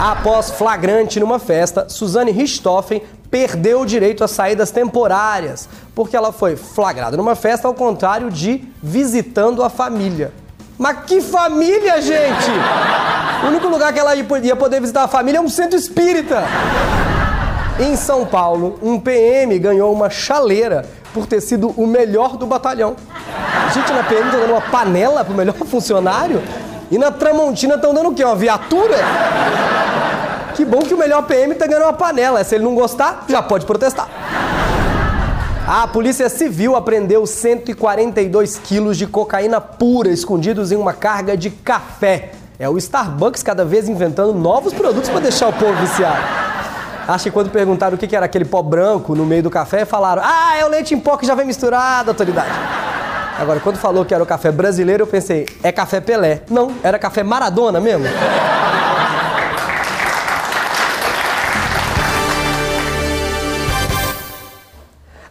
Após 0.00 0.50
flagrante 0.50 1.20
numa 1.20 1.38
festa, 1.38 1.88
Suzane 1.88 2.32
Richthofen 2.32 3.04
perdeu 3.30 3.82
o 3.82 3.86
direito 3.86 4.24
às 4.24 4.32
saídas 4.32 4.72
temporárias, 4.72 5.68
porque 5.94 6.16
ela 6.16 6.32
foi 6.32 6.56
flagrada 6.56 7.16
numa 7.16 7.36
festa 7.36 7.68
ao 7.68 7.74
contrário 7.74 8.32
de 8.32 8.64
visitando 8.82 9.62
a 9.62 9.70
família. 9.70 10.32
Mas 10.78 10.98
que 11.06 11.20
família, 11.20 12.00
gente! 12.02 12.50
O 13.44 13.48
único 13.48 13.68
lugar 13.68 13.92
que 13.92 13.98
ela 13.98 14.14
ia 14.14 14.56
poder 14.56 14.80
visitar 14.80 15.04
a 15.04 15.08
família 15.08 15.38
é 15.38 15.40
um 15.40 15.48
centro 15.48 15.78
espírita. 15.78 16.42
Em 17.78 17.96
São 17.96 18.24
Paulo, 18.24 18.78
um 18.82 18.98
PM 18.98 19.58
ganhou 19.58 19.92
uma 19.92 20.10
chaleira 20.10 20.84
por 21.12 21.26
ter 21.26 21.40
sido 21.40 21.68
o 21.76 21.86
melhor 21.86 22.36
do 22.36 22.46
batalhão. 22.46 22.96
Gente, 23.72 23.92
na 23.92 24.02
PM 24.02 24.30
tá 24.30 24.36
dando 24.36 24.52
uma 24.52 24.60
panela 24.60 25.24
pro 25.24 25.34
melhor 25.34 25.54
funcionário 25.66 26.42
e 26.90 26.98
na 26.98 27.10
Tramontina 27.10 27.74
estão 27.76 27.94
dando 27.94 28.10
o 28.10 28.14
quê? 28.14 28.24
Uma 28.24 28.36
viatura? 28.36 28.96
Que 30.54 30.64
bom 30.64 30.80
que 30.80 30.94
o 30.94 30.98
melhor 30.98 31.22
PM 31.22 31.54
tá 31.54 31.66
ganhando 31.66 31.84
uma 31.84 31.92
panela. 31.92 32.42
Se 32.44 32.54
ele 32.54 32.64
não 32.64 32.74
gostar, 32.74 33.24
já 33.28 33.42
pode 33.42 33.66
protestar. 33.66 34.08
A 35.66 35.88
Polícia 35.88 36.28
Civil 36.28 36.76
apreendeu 36.76 37.26
142 37.26 38.58
quilos 38.58 38.98
de 38.98 39.06
cocaína 39.06 39.62
pura 39.62 40.10
escondidos 40.10 40.70
em 40.70 40.76
uma 40.76 40.92
carga 40.92 41.38
de 41.38 41.48
café. 41.48 42.32
É 42.58 42.68
o 42.68 42.76
Starbucks 42.76 43.42
cada 43.42 43.64
vez 43.64 43.88
inventando 43.88 44.34
novos 44.34 44.74
produtos 44.74 45.08
para 45.08 45.20
deixar 45.20 45.48
o 45.48 45.54
povo 45.54 45.72
viciado. 45.80 46.22
Acho 47.08 47.24
que 47.24 47.30
quando 47.30 47.48
perguntaram 47.48 47.94
o 47.94 47.98
que 47.98 48.14
era 48.14 48.26
aquele 48.26 48.44
pó 48.44 48.62
branco 48.62 49.14
no 49.14 49.24
meio 49.24 49.42
do 49.42 49.48
café, 49.48 49.86
falaram: 49.86 50.20
Ah, 50.22 50.54
é 50.54 50.66
o 50.66 50.68
leite 50.68 50.92
em 50.92 51.00
pó 51.00 51.16
que 51.16 51.26
já 51.26 51.34
vem 51.34 51.46
misturado, 51.46 52.10
autoridade. 52.10 52.50
Agora, 53.38 53.58
quando 53.58 53.78
falou 53.78 54.04
que 54.04 54.12
era 54.12 54.22
o 54.22 54.26
café 54.26 54.52
brasileiro, 54.52 55.04
eu 55.04 55.06
pensei: 55.06 55.48
É 55.62 55.72
café 55.72 55.98
Pelé. 55.98 56.42
Não, 56.50 56.72
era 56.82 56.98
café 56.98 57.22
Maradona 57.22 57.80
mesmo. 57.80 58.04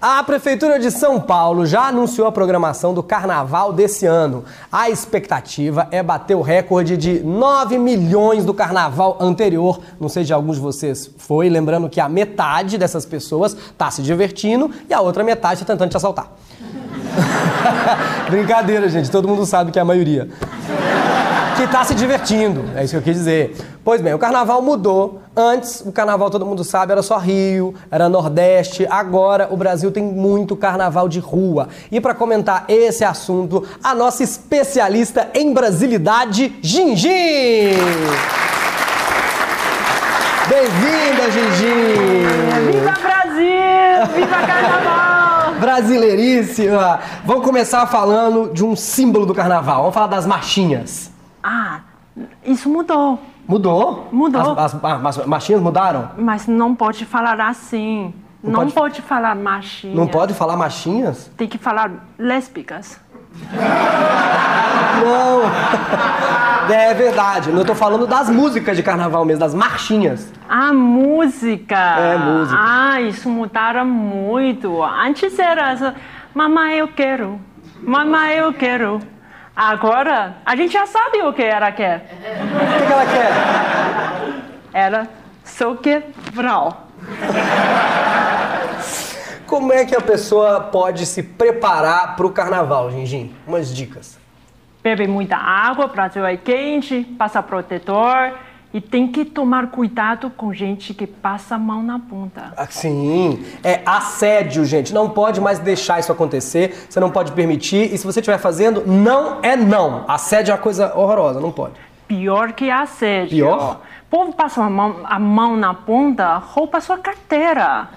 A 0.06 0.22
Prefeitura 0.22 0.78
de 0.78 0.92
São 0.92 1.18
Paulo 1.18 1.66
já 1.66 1.88
anunciou 1.88 2.28
a 2.28 2.32
programação 2.34 2.94
do 2.94 3.02
carnaval 3.02 3.72
desse 3.72 4.06
ano. 4.06 4.44
A 4.70 4.90
expectativa 4.90 5.88
é 5.92 6.04
bater 6.04 6.36
o 6.36 6.42
recorde 6.42 6.98
de 6.98 7.22
9 7.22 7.78
milhões 7.78 8.44
do 8.44 8.54
carnaval 8.54 9.16
anterior. 9.22 9.80
Não 10.02 10.10
sei 10.10 10.26
se 10.26 10.34
alguns 10.34 10.58
de 10.58 10.62
vocês 10.62 11.10
foi, 11.18 11.48
lembrando 11.48 11.88
que 11.88 12.02
a 12.02 12.10
metade 12.10 12.78
dessas 12.78 13.06
pessoas 13.06 13.54
está 13.54 13.90
se 13.90 14.02
divertindo 14.02 14.70
e 14.90 14.94
a 14.94 15.00
outra 15.00 15.24
metade 15.24 15.62
está 15.62 15.74
tentando 15.74 15.92
te 15.92 15.96
assaltar. 15.96 16.28
Brincadeira, 18.30 18.90
gente, 18.90 19.10
todo 19.10 19.26
mundo 19.26 19.46
sabe 19.46 19.72
que 19.72 19.80
é 19.80 19.82
a 19.82 19.86
maioria 19.86 20.28
que 21.56 21.64
está 21.64 21.84
se 21.84 21.94
divertindo. 21.94 22.64
É 22.76 22.84
isso 22.84 22.94
que 22.94 22.98
eu 22.98 23.02
quis 23.02 23.16
dizer. 23.16 23.56
Pois 23.84 24.02
bem, 24.02 24.14
o 24.14 24.20
carnaval 24.20 24.62
mudou. 24.62 25.22
Antes, 25.36 25.82
o 25.82 25.92
carnaval, 25.92 26.30
todo 26.30 26.46
mundo 26.46 26.64
sabe, 26.64 26.92
era 26.92 27.02
só 27.02 27.18
Rio, 27.18 27.74
era 27.92 28.10
Nordeste. 28.10 28.88
Agora, 28.90 29.48
o 29.52 29.58
Brasil 29.58 29.92
tem 29.92 30.04
muito 30.04 30.56
carnaval 30.56 31.08
de 31.08 31.20
rua. 31.20 31.70
E 31.92 32.00
para 32.02 32.14
comentar 32.14 32.66
esse 32.68 33.04
assunto, 33.04 33.68
a 33.84 33.94
nossa 33.94 34.24
especialista 34.24 35.30
em 35.34 35.54
brasilidade, 35.54 36.56
Gingin! 36.62 37.78
Bem-vinda, 40.50 41.32
Gingin! 41.32 42.72
Viva 42.72 42.94
Brasil! 43.02 44.16
Viva 44.16 44.48
Carnaval! 44.48 45.54
Brasileiríssima! 45.62 47.00
Vamos 47.26 47.46
começar 47.46 47.86
falando 47.88 48.52
de 48.54 48.66
um 48.66 48.76
símbolo 48.76 49.26
do 49.26 49.34
carnaval. 49.34 49.82
Vamos 49.82 49.94
falar 49.94 50.08
das 50.08 50.26
marchinhas. 50.26 51.12
Ah, 51.44 51.82
isso 52.46 52.70
mudou. 52.70 53.20
Mudou? 53.48 54.08
Mudou. 54.12 54.58
As, 54.58 54.74
as, 54.74 55.20
as 55.20 55.26
marchinhas 55.26 55.62
mudaram? 55.62 56.12
Mas 56.18 56.48
não 56.48 56.74
pode 56.74 57.06
falar 57.06 57.40
assim. 57.42 58.14
Não, 58.42 58.52
não 58.52 58.60
pode... 58.60 58.74
pode... 58.74 59.02
falar 59.02 59.36
machinha. 59.36 59.96
Não 59.96 60.08
pode 60.08 60.34
falar 60.34 60.56
machinhas? 60.56 61.30
Tem 61.38 61.48
que 61.48 61.58
falar 61.58 61.92
lésbicas. 62.18 63.00
Não! 65.04 65.42
É 66.70 66.94
verdade. 66.94 67.50
Eu 67.50 67.66
tô 67.66 67.76
falando 67.76 68.08
das 68.08 68.30
músicas 68.30 68.78
de 68.78 68.84
carnaval 68.84 69.26
mesmo, 69.26 69.42
das 69.42 69.54
marchinhas. 69.54 70.32
Ah, 70.48 70.72
música! 70.72 71.76
É, 71.76 72.18
música. 72.18 72.58
Ah, 72.58 73.02
isso 73.02 73.30
mudaram 73.30 73.86
muito. 73.86 74.82
Antes 74.82 75.38
era 75.38 75.72
essa. 75.72 75.94
Mamãe, 76.34 76.78
eu 76.78 76.88
quero. 76.88 77.40
Mamãe, 77.82 78.38
eu 78.38 78.54
quero. 78.54 79.02
Agora, 79.56 80.38
a 80.44 80.56
gente 80.56 80.74
já 80.74 80.86
sabe 80.88 81.22
o 81.22 81.32
que 81.32 81.44
ela 81.44 81.72
quer. 81.72 81.98
O 81.98 82.80
que, 82.80 82.86
que 82.86 82.92
ela 82.92 83.06
quer? 83.06 83.32
Ela 84.74 85.08
só 85.44 85.76
quer 85.76 86.10
vral. 86.32 86.88
Como 89.46 89.72
é 89.72 89.86
que 89.86 89.96
a 89.96 90.02
pessoa 90.02 90.60
pode 90.60 91.06
se 91.06 91.22
preparar 91.22 92.16
para 92.16 92.26
o 92.26 92.32
carnaval, 92.32 92.90
Gingim? 92.90 93.36
Umas 93.46 93.74
dicas. 93.74 94.18
Bebe 94.82 95.06
muita 95.08 95.38
água, 95.38 95.86
Brasil 95.88 96.26
é 96.26 96.36
quente, 96.36 97.04
passa 97.18 97.44
protetor, 97.44 98.34
e 98.74 98.82
tem 98.82 99.12
que 99.12 99.24
tomar 99.24 99.70
cuidado 99.70 100.30
com 100.32 100.51
gente 100.51 100.94
que 100.94 101.06
passa 101.06 101.56
a 101.56 101.60
mão 101.60 101.84
na 101.84 102.00
punta. 102.00 102.53
Ah, 102.58 102.65
sim, 102.65 103.46
é 103.63 103.82
assédio, 103.86 104.65
gente. 104.65 104.94
Não 104.94 105.10
pode 105.10 105.39
mais 105.39 105.60
deixar 105.60 106.00
isso 106.00 106.12
acontecer. 106.12 106.88
Você 106.89 107.00
não 107.00 107.12
pode 107.12 107.32
permitir. 107.34 107.94
E 107.94 107.98
se 107.98 108.06
você 108.06 108.20
estiver 108.20 108.39
fazendo, 108.39 108.84
não 108.86 109.39
é 109.44 109.56
não. 109.56 110.06
Assédio 110.08 110.51
é 110.51 110.56
uma 110.56 110.62
coisa 110.62 110.96
horrorosa, 110.96 111.39
não 111.39 111.51
pode. 111.51 111.75
Pior 112.08 112.54
que 112.54 112.70
assédio. 112.70 113.48
Pior? 113.48 113.82
O 114.08 114.16
povo 114.16 114.34
passa 114.34 114.64
a 114.64 114.70
mão, 114.70 114.98
a 115.04 115.18
mão 115.18 115.56
na 115.58 115.74
ponta, 115.74 116.38
rouba 116.38 116.80
sua 116.80 116.98
carteira. 116.98 117.88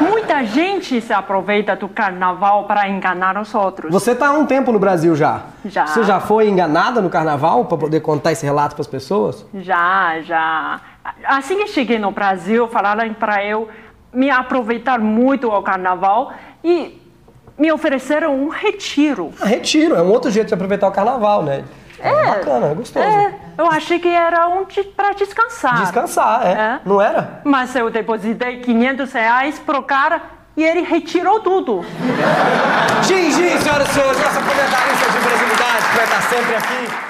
Muita 0.00 0.44
gente 0.44 1.00
se 1.00 1.12
aproveita 1.12 1.74
do 1.74 1.88
carnaval 1.88 2.64
para 2.64 2.88
enganar 2.88 3.38
os 3.38 3.54
outros. 3.54 3.90
Você 3.90 4.12
está 4.12 4.28
há 4.28 4.32
um 4.32 4.46
tempo 4.46 4.70
no 4.70 4.78
Brasil 4.78 5.16
já? 5.16 5.42
Já. 5.64 5.86
Você 5.86 6.04
já 6.04 6.20
foi 6.20 6.48
enganada 6.48 7.00
no 7.00 7.08
carnaval 7.08 7.64
para 7.64 7.78
poder 7.78 8.00
contar 8.00 8.32
esse 8.32 8.44
relato 8.44 8.74
para 8.74 8.82
as 8.82 8.86
pessoas? 8.86 9.46
Já, 9.54 10.20
já. 10.20 10.80
Assim 11.24 11.56
que 11.56 11.68
cheguei 11.68 11.98
no 11.98 12.10
Brasil, 12.10 12.68
falaram 12.68 13.12
para 13.14 13.42
eu 13.44 13.68
me 14.12 14.30
aproveitar 14.30 14.98
muito 14.98 15.50
ao 15.50 15.62
carnaval 15.62 16.32
e 16.62 17.00
me 17.58 17.72
ofereceram 17.72 18.34
um 18.34 18.48
retiro. 18.48 19.32
Ah, 19.40 19.46
retiro, 19.46 19.96
é 19.96 20.02
um 20.02 20.10
outro 20.10 20.30
jeito 20.30 20.48
de 20.48 20.54
aproveitar 20.54 20.88
o 20.88 20.92
carnaval, 20.92 21.42
né? 21.42 21.64
É, 21.98 22.08
é 22.08 22.26
bacana, 22.26 22.66
é 22.68 22.74
gostoso. 22.74 23.04
É, 23.04 23.34
eu 23.58 23.66
achei 23.66 23.98
que 23.98 24.08
era 24.08 24.48
um 24.48 24.64
para 24.96 25.12
descansar. 25.12 25.80
Descansar, 25.82 26.46
é. 26.46 26.52
é. 26.52 26.80
Não 26.84 27.02
era? 27.02 27.40
Mas 27.42 27.74
eu 27.74 27.90
depositei 27.90 28.60
500 28.60 29.12
reais 29.12 29.58
pro 29.58 29.82
cara 29.82 30.22
e 30.56 30.62
ele 30.62 30.82
retirou 30.82 31.40
tudo. 31.40 31.84
Gigi, 33.02 33.58
senhoras 33.58 33.88
e 33.88 33.92
senhores, 33.92 34.20
nossa 34.20 34.40
comentarista 34.40 35.10
de 35.10 35.18
brasilidade 35.18 35.88
que 35.90 35.96
vai 35.96 36.04
estar 36.04 36.22
sempre 36.22 36.54
aqui. 36.54 37.08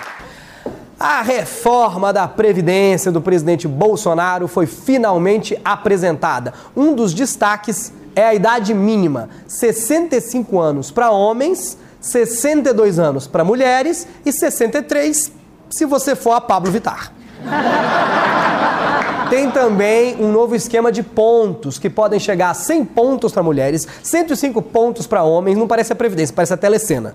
A 1.00 1.23
reforma 1.23 2.12
da 2.12 2.26
Previdência 2.26 3.12
do 3.12 3.21
presidente 3.21 3.69
Bolsonaro 3.69 4.49
foi 4.49 4.67
finalmente 4.67 5.57
apresentada. 5.64 6.52
Um 6.75 6.95
dos 6.95 7.14
destaques 7.14 7.93
é 8.15 8.25
a 8.25 8.35
idade 8.35 8.75
mínima: 8.75 9.29
65 9.47 10.59
anos 10.59 10.91
para 10.91 11.11
homens 11.11 11.79
62 12.00 12.99
anos 12.99 13.27
para 13.27 13.45
mulheres 13.45 14.07
e 14.25 14.33
63 14.33 15.33
se 15.71 15.85
você 15.85 16.17
for 16.17 16.33
a 16.33 16.41
Pablo 16.41 16.71
Vittar. 16.71 17.12
Tem 19.29 19.50
também 19.50 20.17
um 20.19 20.33
novo 20.33 20.57
esquema 20.57 20.91
de 20.91 21.03
pontos, 21.03 21.79
que 21.79 21.91
podem 21.91 22.19
chegar 22.19 22.49
a 22.49 22.55
100 22.55 22.87
pontos 22.87 23.31
para 23.31 23.43
mulheres, 23.43 23.87
105 24.03 24.62
pontos 24.62 25.07
para 25.07 25.23
homens, 25.23 25.59
não 25.59 25.69
parece 25.69 25.93
a 25.93 25.97
Previdência, 25.97 26.35
parece 26.35 26.55
a 26.55 26.57
telecena. 26.57 27.15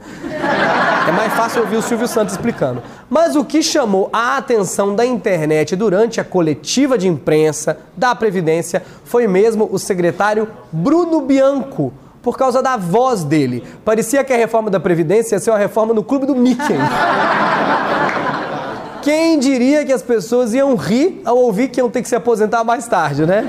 É 1.13 1.15
mais 1.15 1.34
fácil 1.34 1.62
ouvir 1.62 1.75
o 1.75 1.82
Silvio 1.84 2.08
Santos 2.08 2.34
explicando. 2.34 2.82
Mas 3.08 3.36
o 3.36 3.46
que 3.46 3.62
chamou 3.62 4.10
a 4.12 4.36
atenção 4.36 4.96
da 4.96 5.05
internet 5.05 5.75
durante 5.75 6.20
a 6.20 6.24
coletiva 6.24 6.98
de 6.98 7.08
imprensa 7.08 7.77
da 7.96 8.15
Previdência 8.15 8.82
foi 9.05 9.27
mesmo 9.27 9.70
o 9.72 9.77
secretário 9.77 10.48
Bruno 10.72 11.22
Bianco, 11.22 11.93
por 12.20 12.36
causa 12.36 12.63
da 12.63 12.77
voz 12.77 13.24
dele. 13.24 13.63
Parecia 13.86 14.24
que 14.24 14.34
a 14.34 14.38
reforma 14.38 14.72
da 14.72 14.79
Previdência 14.79 15.36
ia 15.36 15.39
ser 15.39 15.51
uma 15.51 15.60
reforma 15.60 15.93
no 15.93 16.03
clube 16.03 16.25
do 16.25 16.36
Mickey. 16.36 16.74
Quem 19.03 19.38
diria 19.38 19.86
que 19.86 19.93
as 19.93 20.01
pessoas 20.01 20.51
iam 20.55 20.75
rir 20.75 21.22
ao 21.24 21.38
ouvir 21.38 21.67
que 21.67 21.79
iam 21.79 21.91
ter 21.91 22.01
que 22.01 22.10
se 22.10 22.15
aposentar 22.15 22.63
mais 22.63 22.88
tarde, 22.88 23.24
né? 23.24 23.46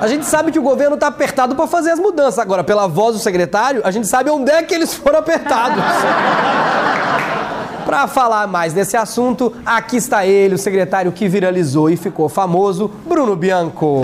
A 0.00 0.06
gente 0.06 0.24
sabe 0.24 0.52
que 0.52 0.58
o 0.58 0.62
governo 0.62 0.94
está 0.94 1.08
apertado 1.08 1.56
para 1.56 1.66
fazer 1.66 1.90
as 1.90 1.98
mudanças. 1.98 2.38
Agora, 2.38 2.62
pela 2.62 2.86
voz 2.86 3.16
do 3.16 3.20
secretário, 3.20 3.80
a 3.84 3.90
gente 3.90 4.06
sabe 4.06 4.30
onde 4.30 4.50
é 4.50 4.62
que 4.62 4.74
eles 4.74 4.94
foram 4.94 5.18
apertados. 5.18 5.82
Para 7.84 8.06
falar 8.06 8.46
mais 8.46 8.72
desse 8.72 8.96
assunto, 8.96 9.52
aqui 9.64 9.96
está 9.96 10.26
ele, 10.26 10.54
o 10.54 10.58
secretário 10.58 11.10
que 11.10 11.26
viralizou 11.26 11.88
e 11.88 11.96
ficou 11.96 12.28
famoso, 12.28 12.90
Bruno 13.06 13.34
Bianco. 13.34 14.02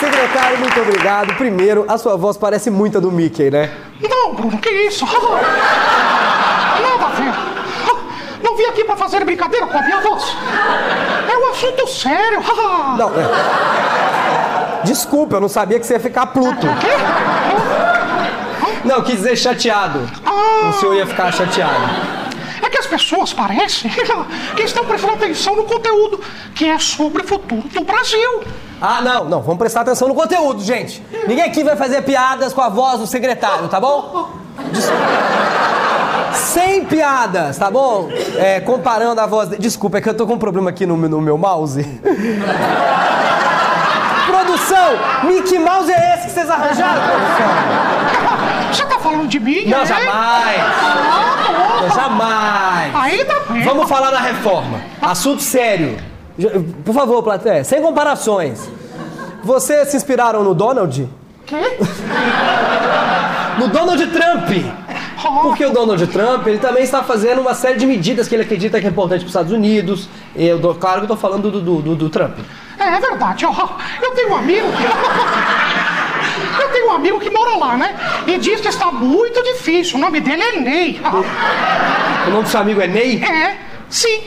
Secretário, 0.00 0.58
muito 0.58 0.80
obrigado. 0.80 1.34
Primeiro, 1.34 1.84
a 1.86 1.98
sua 1.98 2.16
voz 2.16 2.36
parece 2.36 2.70
muito 2.70 2.98
a 2.98 3.00
do 3.00 3.12
Mickey, 3.12 3.50
né? 3.50 3.70
Não, 4.00 4.34
Bruno, 4.34 4.58
que 4.58 4.70
isso? 4.70 5.04
Nada 6.80 7.04
a 7.04 7.08
ver. 7.10 7.34
Não 8.42 8.47
vim 8.58 8.64
aqui 8.64 8.84
pra 8.84 8.96
fazer 8.96 9.24
brincadeira 9.24 9.66
com 9.66 9.78
a 9.78 9.82
minha 9.82 10.00
voz. 10.00 10.24
É 11.30 11.38
um 11.38 11.50
assunto 11.50 11.86
sério. 11.86 12.42
Não, 12.98 13.08
é... 13.10 14.84
Desculpa, 14.84 15.36
eu 15.36 15.40
não 15.40 15.48
sabia 15.48 15.78
que 15.78 15.86
você 15.86 15.94
ia 15.94 16.00
ficar 16.00 16.26
pluto. 16.26 16.66
Quê? 16.80 16.86
Não, 18.84 19.02
quis 19.02 19.16
dizer 19.16 19.36
chateado. 19.36 20.08
Ah. 20.24 20.70
O 20.70 20.72
senhor 20.74 20.94
ia 20.94 21.06
ficar 21.06 21.32
chateado. 21.32 22.18
É 22.62 22.70
que 22.70 22.78
as 22.78 22.86
pessoas 22.86 23.32
parecem 23.32 23.90
que 24.56 24.62
estão 24.62 24.84
prestando 24.84 25.14
atenção 25.14 25.56
no 25.56 25.64
conteúdo 25.64 26.20
que 26.54 26.64
é 26.64 26.78
sobre 26.78 27.22
o 27.22 27.26
futuro 27.26 27.68
do 27.68 27.84
Brasil. 27.84 28.44
Ah, 28.80 29.00
não, 29.02 29.24
não, 29.24 29.42
vamos 29.42 29.58
prestar 29.58 29.80
atenção 29.80 30.08
no 30.08 30.14
conteúdo, 30.14 30.62
gente. 30.62 31.02
Ninguém 31.26 31.44
aqui 31.44 31.64
vai 31.64 31.76
fazer 31.76 32.02
piadas 32.02 32.52
com 32.52 32.60
a 32.60 32.68
voz 32.68 33.00
do 33.00 33.06
secretário, 33.06 33.68
tá 33.68 33.80
bom? 33.80 34.30
Sem 36.58 36.84
piadas, 36.84 37.56
tá 37.56 37.70
bom? 37.70 38.08
É, 38.36 38.58
comparando 38.60 39.20
a 39.20 39.26
voz. 39.26 39.48
De... 39.50 39.58
Desculpa, 39.58 39.98
é 39.98 40.00
que 40.00 40.08
eu 40.08 40.14
tô 40.14 40.26
com 40.26 40.34
um 40.34 40.38
problema 40.38 40.70
aqui 40.70 40.84
no, 40.84 40.96
no 40.96 41.20
meu 41.20 41.38
mouse. 41.38 41.82
produção! 44.26 44.98
Mickey 45.24 45.58
Mouse 45.58 45.90
é 45.92 46.14
esse 46.14 46.26
que 46.26 46.32
vocês 46.32 46.50
arranjaram, 46.50 47.00
produção? 47.00 48.72
Você 48.72 48.84
tá 48.86 48.98
falando 48.98 49.28
de 49.28 49.38
mim? 49.38 49.66
Não, 49.66 49.82
é? 49.82 49.86
jamais! 49.86 50.60
Ah, 50.60 51.80
Não, 51.80 51.90
jamais! 51.94 52.94
Ainda 52.94 53.34
bem. 53.50 53.62
Vamos 53.62 53.88
falar 53.88 54.10
da 54.10 54.20
reforma. 54.20 54.80
Assunto 55.00 55.42
sério. 55.42 55.96
Por 56.84 56.92
favor, 56.94 57.22
plateia, 57.22 57.62
sem 57.62 57.80
comparações. 57.80 58.68
Vocês 59.44 59.88
se 59.88 59.96
inspiraram 59.96 60.42
no 60.42 60.54
Donald? 60.54 61.08
Quê? 61.46 61.78
No 63.58 63.68
Donald 63.68 64.06
Trump! 64.08 64.50
Porque 65.42 65.64
o 65.64 65.70
Donald 65.72 66.06
Trump, 66.06 66.46
ele 66.46 66.58
também 66.58 66.82
está 66.82 67.02
fazendo 67.02 67.40
uma 67.40 67.54
série 67.54 67.78
de 67.78 67.86
medidas 67.86 68.28
que 68.28 68.34
ele 68.34 68.42
acredita 68.42 68.80
que 68.80 68.86
é 68.86 68.90
importante 68.90 69.20
para 69.20 69.26
os 69.26 69.30
Estados 69.30 69.52
Unidos. 69.52 70.08
Eu, 70.36 70.58
claro 70.76 70.98
que 71.00 71.04
eu 71.04 71.08
tô 71.08 71.16
falando 71.16 71.50
do, 71.50 71.60
do, 71.60 71.82
do- 71.82 71.96
do 71.96 72.08
Trump. 72.10 72.38
É, 72.78 72.84
é 72.96 73.00
verdade, 73.00 73.44
ó. 73.44 73.52
Eu 74.02 74.10
tenho 74.12 74.30
um 74.30 74.36
amigo 74.36 74.68
que. 74.72 74.84
Eu 76.62 76.68
tenho 76.70 76.86
um 76.88 76.92
amigo 76.92 77.18
que 77.20 77.30
mora 77.30 77.56
lá, 77.56 77.76
né? 77.76 77.94
E 78.26 78.38
diz 78.38 78.60
que 78.60 78.68
está 78.68 78.92
muito 78.92 79.42
difícil. 79.42 79.96
O 79.96 80.00
nome 80.00 80.20
dele 80.20 80.42
é 80.42 80.60
Ney. 80.60 81.00
O 82.26 82.30
nome 82.30 82.42
do 82.44 82.48
seu 82.48 82.60
amigo 82.60 82.80
é 82.80 82.86
Ney? 82.86 83.22
É, 83.24 83.56
sim. 83.88 84.20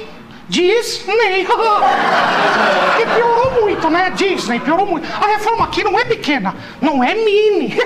Diz 0.49 1.05
Ney. 1.07 1.47
E 3.01 3.05
piorou 3.15 3.61
muito, 3.61 3.89
né? 3.89 4.11
Disney, 4.13 4.59
piorou 4.59 4.85
muito. 4.85 5.07
A 5.23 5.27
reforma 5.27 5.63
aqui 5.65 5.81
não 5.83 5.97
é 5.97 6.03
pequena, 6.03 6.53
não 6.81 7.01
é 7.01 7.13
mini. 7.15 7.77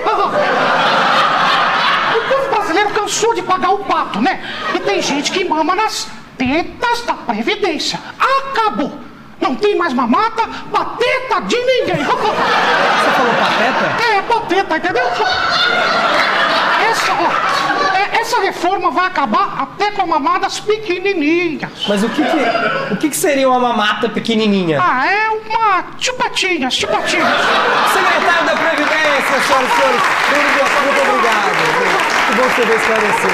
Cansou 3.06 3.34
de 3.34 3.42
pagar 3.42 3.70
o 3.70 3.78
pato, 3.84 4.20
né? 4.20 4.42
E 4.74 4.80
tem 4.80 5.00
gente 5.00 5.30
que 5.30 5.44
mama 5.44 5.76
nas 5.76 6.08
tetas 6.36 7.02
da 7.02 7.14
Previdência. 7.14 8.00
Acabou. 8.18 8.98
Não 9.40 9.54
tem 9.54 9.76
mais 9.76 9.92
mamata, 9.92 10.42
pateta 10.72 11.40
de 11.42 11.56
ninguém. 11.56 12.02
Você 12.02 13.10
falou 13.12 13.34
pateta? 13.38 14.02
É, 14.02 14.22
pateta, 14.22 14.76
entendeu? 14.78 15.04
Essa, 16.90 17.12
ó, 17.12 17.45
essa 18.26 18.40
reforma 18.40 18.90
vai 18.90 19.06
acabar 19.06 19.56
até 19.62 19.92
com 19.92 20.04
mamadas 20.04 20.58
pequenininhas. 20.58 21.70
Mas 21.86 22.02
o 22.02 22.08
que 22.08 22.22
que, 22.24 22.94
o 22.94 22.96
que 22.96 23.08
que 23.10 23.16
seria 23.16 23.48
uma 23.48 23.60
mamata 23.60 24.08
pequenininha? 24.08 24.80
Ah, 24.82 25.06
é 25.06 25.28
uma 25.30 25.84
chupatinhas, 25.96 26.74
chupatinhas. 26.74 27.28
Secretário 27.92 28.46
da 28.46 28.56
Previdência, 28.56 29.40
senhoras 29.46 29.70
e 29.70 29.76
senhores? 29.76 30.02
Muito 30.82 31.02
obrigado. 31.08 31.46
Que 32.26 32.34
bom 32.34 32.48
você 32.48 32.62
veio 32.64 32.80
esclarecer. 32.80 33.30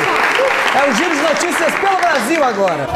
É 0.75 0.91
o 0.91 0.95
Giro 0.95 1.17
de 1.17 1.23
Notícias 1.23 1.75
pelo 1.75 1.97
Brasil 1.97 2.45
agora. 2.45 2.89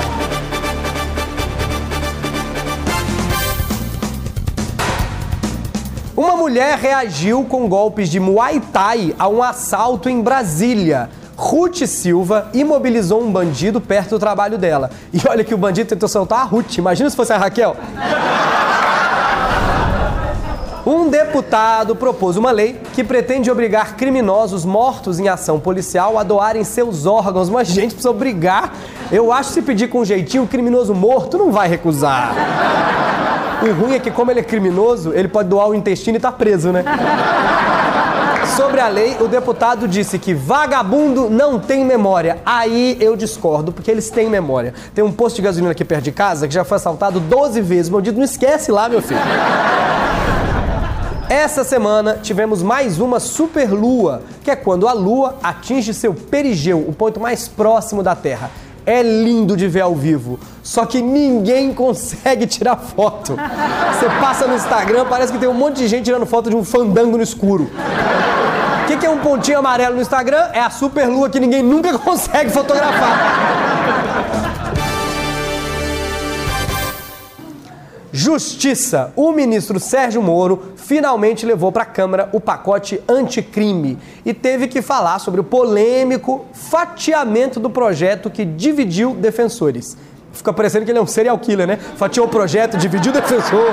Uma 6.14 6.36
mulher 6.36 6.78
reagiu 6.78 7.44
com 7.44 7.68
golpes 7.68 8.10
de 8.10 8.20
Muay 8.20 8.60
Thai 8.72 9.14
a 9.18 9.28
um 9.28 9.42
assalto 9.42 10.10
em 10.10 10.20
Brasília. 10.20 11.10
Ruth 11.36 11.86
Silva 11.86 12.48
imobilizou 12.54 13.22
um 13.22 13.30
bandido 13.30 13.80
perto 13.80 14.10
do 14.10 14.18
trabalho 14.18 14.56
dela. 14.56 14.90
E 15.12 15.20
olha 15.28 15.44
que 15.44 15.54
o 15.54 15.58
bandido 15.58 15.90
tentou 15.90 16.08
soltar 16.08 16.40
a 16.40 16.44
Ruth. 16.44 16.78
Imagina 16.78 17.10
se 17.10 17.16
fosse 17.16 17.32
a 17.32 17.36
Raquel. 17.36 17.76
Um 20.86 21.08
deputado 21.10 21.96
propôs 21.96 22.36
uma 22.36 22.52
lei 22.52 22.80
que 22.94 23.02
pretende 23.02 23.50
obrigar 23.50 23.96
criminosos 23.96 24.64
mortos 24.64 25.18
em 25.18 25.28
ação 25.28 25.58
policial 25.58 26.16
a 26.16 26.22
doarem 26.22 26.64
seus 26.64 27.06
órgãos. 27.06 27.50
Mas, 27.50 27.68
gente, 27.68 27.90
precisa 27.90 28.10
obrigar. 28.10 28.72
Eu 29.12 29.32
acho 29.32 29.48
que 29.50 29.54
se 29.54 29.62
pedir 29.62 29.88
com 29.88 30.04
jeitinho, 30.04 30.44
o 30.44 30.46
criminoso 30.46 30.94
morto 30.94 31.36
não 31.36 31.52
vai 31.52 31.68
recusar. 31.68 32.32
O 33.62 33.72
ruim 33.72 33.94
é 33.94 33.98
que, 33.98 34.10
como 34.10 34.30
ele 34.30 34.40
é 34.40 34.44
criminoso, 34.44 35.12
ele 35.12 35.28
pode 35.28 35.48
doar 35.48 35.68
o 35.68 35.74
intestino 35.74 36.18
e 36.18 36.20
tá 36.20 36.30
preso, 36.30 36.70
né? 36.70 36.84
Sobre 38.54 38.80
a 38.80 38.88
lei, 38.88 39.16
o 39.20 39.28
deputado 39.28 39.88
disse 39.88 40.18
que 40.18 40.32
vagabundo 40.32 41.28
não 41.28 41.58
tem 41.58 41.84
memória. 41.84 42.38
Aí 42.44 42.96
eu 43.00 43.16
discordo, 43.16 43.72
porque 43.72 43.90
eles 43.90 44.08
têm 44.08 44.30
memória. 44.30 44.72
Tem 44.94 45.02
um 45.02 45.12
posto 45.12 45.36
de 45.36 45.42
gasolina 45.42 45.72
aqui 45.72 45.84
perto 45.84 46.04
de 46.04 46.12
casa 46.12 46.46
que 46.46 46.54
já 46.54 46.64
foi 46.64 46.76
assaltado 46.76 47.18
12 47.18 47.60
vezes. 47.60 47.90
Meu 47.90 48.00
dito, 48.00 48.16
não 48.16 48.24
esquece 48.24 48.70
lá, 48.70 48.88
meu 48.88 49.02
filho. 49.02 49.20
Essa 51.28 51.64
semana 51.64 52.20
tivemos 52.22 52.62
mais 52.62 53.00
uma 53.00 53.18
superlua, 53.18 54.22
que 54.44 54.50
é 54.50 54.54
quando 54.54 54.86
a 54.86 54.92
lua 54.92 55.36
atinge 55.42 55.92
seu 55.92 56.14
perigeu, 56.14 56.78
o 56.78 56.92
ponto 56.92 57.18
mais 57.18 57.48
próximo 57.48 58.00
da 58.00 58.14
Terra. 58.14 58.50
É 58.86 59.02
lindo 59.02 59.56
de 59.56 59.66
ver 59.66 59.80
ao 59.80 59.96
vivo, 59.96 60.38
só 60.62 60.86
que 60.86 61.02
ninguém 61.02 61.74
consegue 61.74 62.46
tirar 62.46 62.76
foto. 62.76 63.34
Você 63.34 64.06
passa 64.20 64.46
no 64.46 64.54
Instagram, 64.54 65.06
parece 65.06 65.32
que 65.32 65.38
tem 65.38 65.48
um 65.48 65.54
monte 65.54 65.78
de 65.78 65.88
gente 65.88 66.04
tirando 66.04 66.24
foto 66.24 66.48
de 66.48 66.54
um 66.54 66.62
fandango 66.62 67.16
no 67.16 67.22
escuro. 67.22 67.64
O 67.64 68.86
que, 68.86 68.96
que 68.96 69.04
é 69.04 69.10
um 69.10 69.18
pontinho 69.18 69.58
amarelo 69.58 69.96
no 69.96 70.00
Instagram? 70.00 70.50
É 70.52 70.60
a 70.60 70.70
superlua 70.70 71.28
que 71.28 71.40
ninguém 71.40 71.64
nunca 71.64 71.92
consegue 71.98 72.50
fotografar. 72.50 74.65
Justiça. 78.16 79.12
O 79.14 79.30
ministro 79.30 79.78
Sérgio 79.78 80.22
Moro 80.22 80.72
finalmente 80.74 81.44
levou 81.44 81.70
para 81.70 81.82
a 81.82 81.86
Câmara 81.86 82.30
o 82.32 82.40
pacote 82.40 82.98
anticrime 83.06 83.98
e 84.24 84.32
teve 84.32 84.68
que 84.68 84.80
falar 84.80 85.18
sobre 85.18 85.38
o 85.38 85.44
polêmico 85.44 86.46
fatiamento 86.50 87.60
do 87.60 87.68
projeto 87.68 88.30
que 88.30 88.42
dividiu 88.42 89.12
defensores. 89.12 89.98
Fica 90.32 90.50
parecendo 90.50 90.86
que 90.86 90.90
ele 90.90 90.98
é 90.98 91.02
um 91.02 91.06
serial 91.06 91.38
killer, 91.38 91.66
né? 91.66 91.76
Fatiou 91.76 92.24
o 92.24 92.30
projeto, 92.30 92.78
dividiu 92.78 93.12
o 93.12 93.14
defensor. 93.14 93.66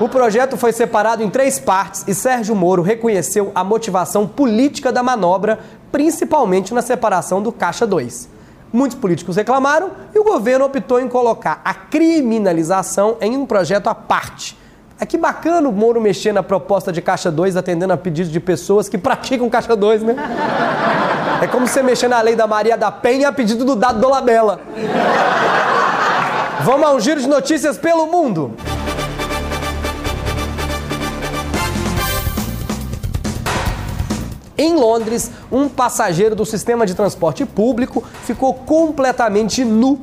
O 0.00 0.08
projeto 0.08 0.56
foi 0.56 0.72
separado 0.72 1.22
em 1.22 1.28
três 1.28 1.58
partes 1.58 2.02
e 2.08 2.14
Sérgio 2.14 2.56
Moro 2.56 2.80
reconheceu 2.80 3.52
a 3.54 3.62
motivação 3.62 4.26
política 4.26 4.90
da 4.90 5.02
manobra, 5.02 5.58
principalmente 5.92 6.72
na 6.72 6.80
separação 6.80 7.42
do 7.42 7.52
Caixa 7.52 7.86
2. 7.86 8.33
Muitos 8.74 8.98
políticos 8.98 9.36
reclamaram 9.36 9.92
e 10.12 10.18
o 10.18 10.24
governo 10.24 10.64
optou 10.64 10.98
em 10.98 11.06
colocar 11.06 11.60
a 11.64 11.72
criminalização 11.72 13.16
em 13.20 13.36
um 13.36 13.46
projeto 13.46 13.86
à 13.86 13.94
parte. 13.94 14.58
É 14.98 15.06
que 15.06 15.16
bacana 15.16 15.68
o 15.68 15.72
Moro 15.72 16.00
mexer 16.00 16.32
na 16.32 16.42
proposta 16.42 16.90
de 16.90 17.00
Caixa 17.00 17.30
2 17.30 17.56
atendendo 17.56 17.92
a 17.92 17.96
pedidos 17.96 18.32
de 18.32 18.40
pessoas 18.40 18.88
que 18.88 18.98
praticam 18.98 19.48
Caixa 19.48 19.76
2, 19.76 20.02
né? 20.02 20.16
É 21.40 21.46
como 21.46 21.68
você 21.68 21.84
mexer 21.84 22.08
na 22.08 22.20
lei 22.20 22.34
da 22.34 22.48
Maria 22.48 22.76
da 22.76 22.90
Penha 22.90 23.28
a 23.28 23.32
pedido 23.32 23.64
do 23.64 23.76
Dado 23.76 24.00
Dolabella. 24.00 24.58
Vamos 26.62 26.88
a 26.88 26.92
um 26.94 26.98
giro 26.98 27.20
de 27.20 27.28
notícias 27.28 27.78
pelo 27.78 28.08
mundo. 28.08 28.56
Em 34.56 34.76
Londres, 34.76 35.30
um 35.50 35.68
passageiro 35.68 36.36
do 36.36 36.46
sistema 36.46 36.86
de 36.86 36.94
transporte 36.94 37.44
público 37.44 38.04
ficou 38.24 38.54
completamente 38.54 39.64
nu 39.64 40.00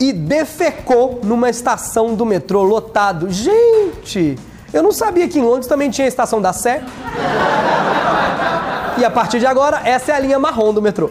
e 0.00 0.12
defecou 0.12 1.20
numa 1.22 1.50
estação 1.50 2.14
do 2.14 2.24
metrô 2.24 2.62
lotado. 2.62 3.30
Gente, 3.30 4.38
eu 4.72 4.82
não 4.82 4.90
sabia 4.90 5.28
que 5.28 5.38
em 5.38 5.42
Londres 5.42 5.66
também 5.66 5.90
tinha 5.90 6.06
a 6.06 6.08
estação 6.08 6.40
da 6.40 6.52
Sé. 6.52 6.82
E 8.96 9.04
a 9.04 9.10
partir 9.10 9.38
de 9.38 9.46
agora, 9.46 9.82
essa 9.84 10.12
é 10.12 10.14
a 10.14 10.18
linha 10.18 10.38
marrom 10.38 10.72
do 10.72 10.80
metrô. 10.80 11.10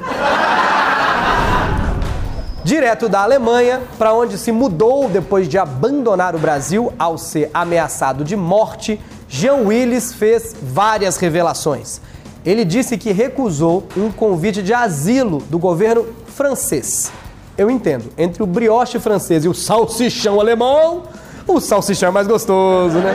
Direto 2.64 3.10
da 3.10 3.22
Alemanha, 3.22 3.82
para 3.98 4.14
onde 4.14 4.38
se 4.38 4.52
mudou 4.52 5.10
depois 5.10 5.50
de 5.50 5.58
abandonar 5.58 6.34
o 6.34 6.40
Brasil 6.40 6.94
ao 6.98 7.18
ser 7.18 7.52
ameaçado 7.54 8.24
de 8.24 8.38
morte, 8.38 9.00
Jean 9.28 9.56
Willis 9.66 10.14
fez 10.14 10.56
várias 10.62 11.18
revelações. 11.18 12.00
Ele 12.46 12.66
disse 12.66 12.98
que 12.98 13.12
recusou 13.12 13.88
um 13.96 14.12
convite 14.12 14.62
de 14.62 14.74
asilo 14.74 15.40
do 15.50 15.58
governo 15.58 16.06
francês. 16.28 17.12
Eu 17.58 17.70
entendo, 17.70 18.06
entre 18.18 18.42
o 18.44 18.46
brioche 18.46 19.00
francês 19.00 19.46
e 19.46 19.48
o 19.48 19.54
salsichão 19.54 20.40
alemão, 20.40 21.04
o 21.48 21.60
salsichão 21.60 22.10
é 22.10 22.12
mais 22.12 22.28
gostoso, 22.28 22.98
né? 22.98 23.14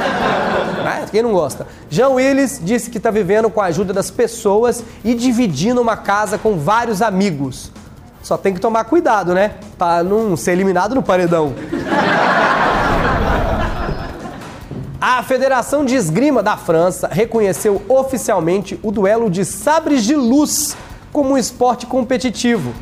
Mas 0.84 1.10
quem 1.10 1.22
não 1.22 1.32
gosta? 1.32 1.66
Jean 1.90 2.10
Willis 2.10 2.60
disse 2.62 2.88
que 2.88 2.98
está 2.98 3.10
vivendo 3.10 3.50
com 3.50 3.60
a 3.60 3.66
ajuda 3.66 3.92
das 3.92 4.10
pessoas 4.10 4.82
e 5.04 5.14
dividindo 5.14 5.80
uma 5.80 5.96
casa 5.96 6.38
com 6.38 6.56
vários 6.56 7.02
amigos. 7.02 7.70
Só 8.22 8.36
tem 8.36 8.54
que 8.54 8.60
tomar 8.60 8.84
cuidado, 8.84 9.34
né? 9.34 9.54
Para 9.76 10.02
não 10.02 10.36
ser 10.36 10.52
eliminado 10.52 10.94
no 10.94 11.02
paredão. 11.02 11.52
A 15.00 15.22
Federação 15.22 15.84
de 15.84 15.94
Esgrima 15.94 16.42
da 16.42 16.56
França 16.56 17.08
reconheceu 17.08 17.80
oficialmente 17.88 18.80
o 18.82 18.90
duelo 18.90 19.30
de 19.30 19.44
sabres 19.44 20.02
de 20.02 20.16
luz 20.16 20.76
como 21.12 21.34
um 21.34 21.38
esporte 21.38 21.86
competitivo. 21.86 22.72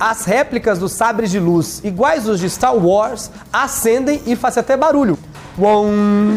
As 0.00 0.24
réplicas 0.24 0.78
dos 0.78 0.92
sabres 0.92 1.30
de 1.30 1.38
luz, 1.38 1.82
iguais 1.84 2.26
aos 2.26 2.40
de 2.40 2.48
Star 2.48 2.74
Wars, 2.74 3.30
acendem 3.52 4.22
e 4.26 4.34
fazem 4.34 4.62
até 4.62 4.78
barulho. 4.78 5.18
Uom. 5.58 6.36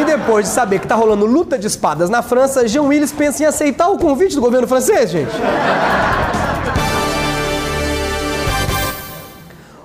E 0.00 0.04
depois 0.04 0.46
de 0.46 0.52
saber 0.52 0.78
que 0.78 0.86
tá 0.86 0.94
rolando 0.94 1.26
luta 1.26 1.58
de 1.58 1.66
espadas 1.66 2.08
na 2.08 2.22
França, 2.22 2.66
Jean 2.66 2.84
Willis 2.84 3.12
pensa 3.12 3.42
em 3.42 3.46
aceitar 3.46 3.88
o 3.88 3.98
convite 3.98 4.34
do 4.34 4.40
governo 4.40 4.66
francês, 4.66 5.10
gente. 5.10 5.32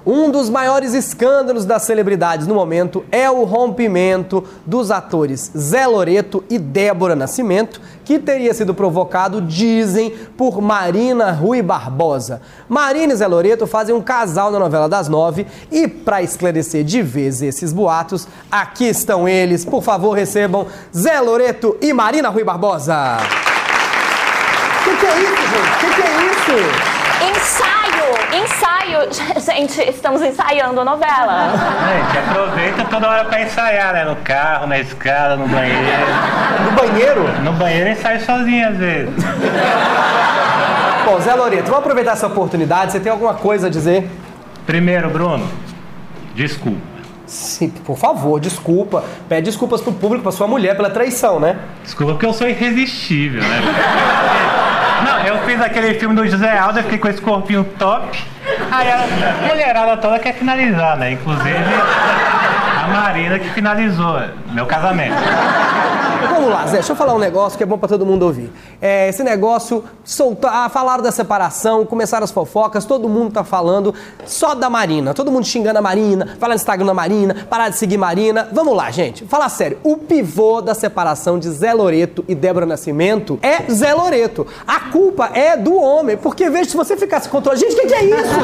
Um 0.06 0.30
dos 0.30 0.50
maiores 0.50 0.94
escândalos 0.94 1.63
das 1.63 1.84
celebridades 1.84 2.46
no 2.46 2.54
momento 2.54 3.06
é 3.10 3.32
o 3.32 3.46
rompimento 3.46 4.44
dos 4.66 4.92
atores 4.92 5.50
Zé 5.58 5.88
Loreto 5.88 6.44
e 6.50 6.60
Débora 6.60 7.16
Nascimento, 7.16 7.80
que 8.04 8.20
teria 8.20 8.54
sido 8.54 8.74
provocado, 8.74 9.42
dizem, 9.42 10.12
por 10.36 10.62
Marina 10.62 11.32
Rui 11.32 11.62
Barbosa. 11.62 12.42
Marina 12.68 13.13
e 13.13 13.16
Zé 13.16 13.28
Loreto 13.28 13.66
fazem 13.66 13.96
um 13.96 14.02
casal 14.02 14.52
na 14.52 14.60
novela 14.60 14.89
das 14.89 15.08
nove 15.08 15.48
e, 15.72 15.88
para 15.88 16.22
esclarecer 16.22 16.84
de 16.84 17.02
vez 17.02 17.42
esses 17.42 17.72
boatos, 17.72 18.28
aqui 18.52 18.89
estão 18.89 19.26
eles. 19.28 19.63
Por 19.63 19.82
favor, 19.82 20.12
recebam 20.12 20.68
Zé 20.94 21.22
Loreto 21.22 21.78
e 21.82 21.94
Marina 21.94 22.28
Rui 22.28 22.44
Barbosa. 22.44 23.20
O 24.82 24.84
que, 24.84 24.98
que 24.98 25.06
é 25.06 25.22
isso, 25.22 25.42
gente? 25.48 25.76
O 25.76 25.80
que, 25.80 25.96
que 25.96 26.02
é 26.02 26.16
isso? 26.26 26.93
Gente, 29.39 29.82
estamos 29.82 30.22
ensaiando 30.22 30.82
a 30.82 30.86
novela. 30.86 31.52
Gente, 31.52 32.18
aproveita 32.18 32.84
toda 32.86 33.10
hora 33.10 33.26
pra 33.26 33.42
ensaiar, 33.42 33.94
né? 33.94 34.06
No 34.06 34.16
carro, 34.18 34.68
na 34.68 34.80
escada, 34.80 35.36
no 35.36 35.48
banheiro. 35.48 35.82
No 36.66 36.72
banheiro? 36.72 37.42
No 37.44 37.54
banheiro 37.54 37.89
eu 37.89 37.94
ensaio 37.94 38.22
sozinho 38.22 38.70
às 38.70 38.78
vezes. 38.78 39.13
Bom, 41.06 41.20
Zé 41.20 41.34
Loreto, 41.34 41.66
vamos 41.66 41.80
aproveitar 41.80 42.13
essa 42.13 42.28
oportunidade. 42.28 42.92
Você 42.92 43.00
tem 43.00 43.12
alguma 43.12 43.34
coisa 43.34 43.68
a 43.68 43.70
dizer? 43.70 44.10
Primeiro, 44.66 45.10
Bruno, 45.10 45.48
desculpa. 46.34 46.94
Sim, 47.26 47.70
por 47.70 47.98
favor, 47.98 48.39
desculpa. 48.39 49.04
Pede 49.28 49.46
desculpas 49.46 49.82
pro 49.82 49.92
público, 49.92 50.24
pra 50.24 50.32
sua 50.32 50.48
mulher, 50.48 50.76
pela 50.76 50.89
traição, 50.89 51.39
né? 51.39 51.58
Desculpa 51.84 52.13
porque 52.13 52.26
eu 52.26 52.34
sou 52.34 52.48
irresistível, 52.48 53.42
né? 53.42 53.62
Não, 55.04 55.26
eu 55.26 55.38
fiz 55.46 55.60
aquele 55.62 55.94
filme 55.96 56.16
do 56.16 56.26
José 56.28 56.58
Aldo, 56.58 56.80
eu 56.80 56.84
fiquei 56.84 57.00
com 57.00 57.08
esse 57.08 57.22
corpinho 57.22 57.63
top. 57.78 58.24
Aí 58.74 58.90
a 58.92 59.48
mulherada 59.48 59.98
toda 59.98 60.18
quer 60.18 60.34
finalizar, 60.34 60.98
né? 60.98 61.12
Inclusive 61.12 61.56
a 62.84 62.88
Marina 62.88 63.38
que 63.38 63.50
finalizou 63.52 64.20
meu 64.52 64.66
casamento. 64.66 65.16
Vamos 66.30 66.50
lá, 66.50 66.66
Zé, 66.66 66.74
deixa 66.74 66.92
eu 66.92 66.96
falar 66.96 67.14
um 67.14 67.20
negócio 67.20 67.58
que 67.58 67.64
é 67.64 67.66
bom 67.66 67.78
pra 67.78 67.88
todo 67.88 68.06
mundo 68.06 68.24
ouvir. 68.24 68.52
É, 68.82 69.10
esse 69.10 69.24
negócio, 69.24 69.84
soltar, 70.04 70.54
ah, 70.54 70.70
falaram 70.70 71.04
da 71.04 71.12
separação, 71.12 71.86
começaram 71.86 72.24
as 72.24 72.32
fofocas, 72.32 72.86
todo 72.86 73.10
mundo 73.10 73.34
tá 73.34 73.44
falando 73.44 73.94
só 74.26 74.56
da 74.56 74.70
Marina. 74.70 75.14
Todo 75.14 75.32
mundo 75.32 75.46
xingando 75.46 75.80
a 75.80 75.82
Marina, 75.82 76.38
falando 76.40 76.56
no 76.56 76.62
Instagram 76.62 76.86
da 76.86 76.94
Marina, 76.94 77.48
parar 77.50 77.70
de 77.70 77.78
seguir 77.78 77.98
Marina. 77.98 78.48
Vamos 78.52 78.76
lá, 78.76 78.90
gente, 78.92 79.26
falar 79.26 79.50
sério. 79.50 79.78
O 79.84 79.98
pivô 79.98 80.62
da 80.62 80.74
separação 80.74 81.38
de 81.38 81.50
Zé 81.50 81.74
Loreto 81.74 82.24
e 82.28 82.36
Débora 82.36 82.66
Nascimento 82.66 83.40
é 83.42 83.72
Zé 83.72 83.94
Loreto. 83.94 84.48
A 84.68 84.80
culpa 84.92 85.32
é 85.34 85.58
do 85.58 85.76
homem, 85.76 86.18
porque 86.18 86.50
veja, 86.50 86.70
se 86.70 86.78
você 86.78 86.96
ficasse 86.98 87.30
controlando. 87.30 87.62
Gente, 87.62 87.76
o 87.76 87.82
que, 87.82 87.88
que 87.88 87.94
é 87.94 88.06
isso? 88.06 88.40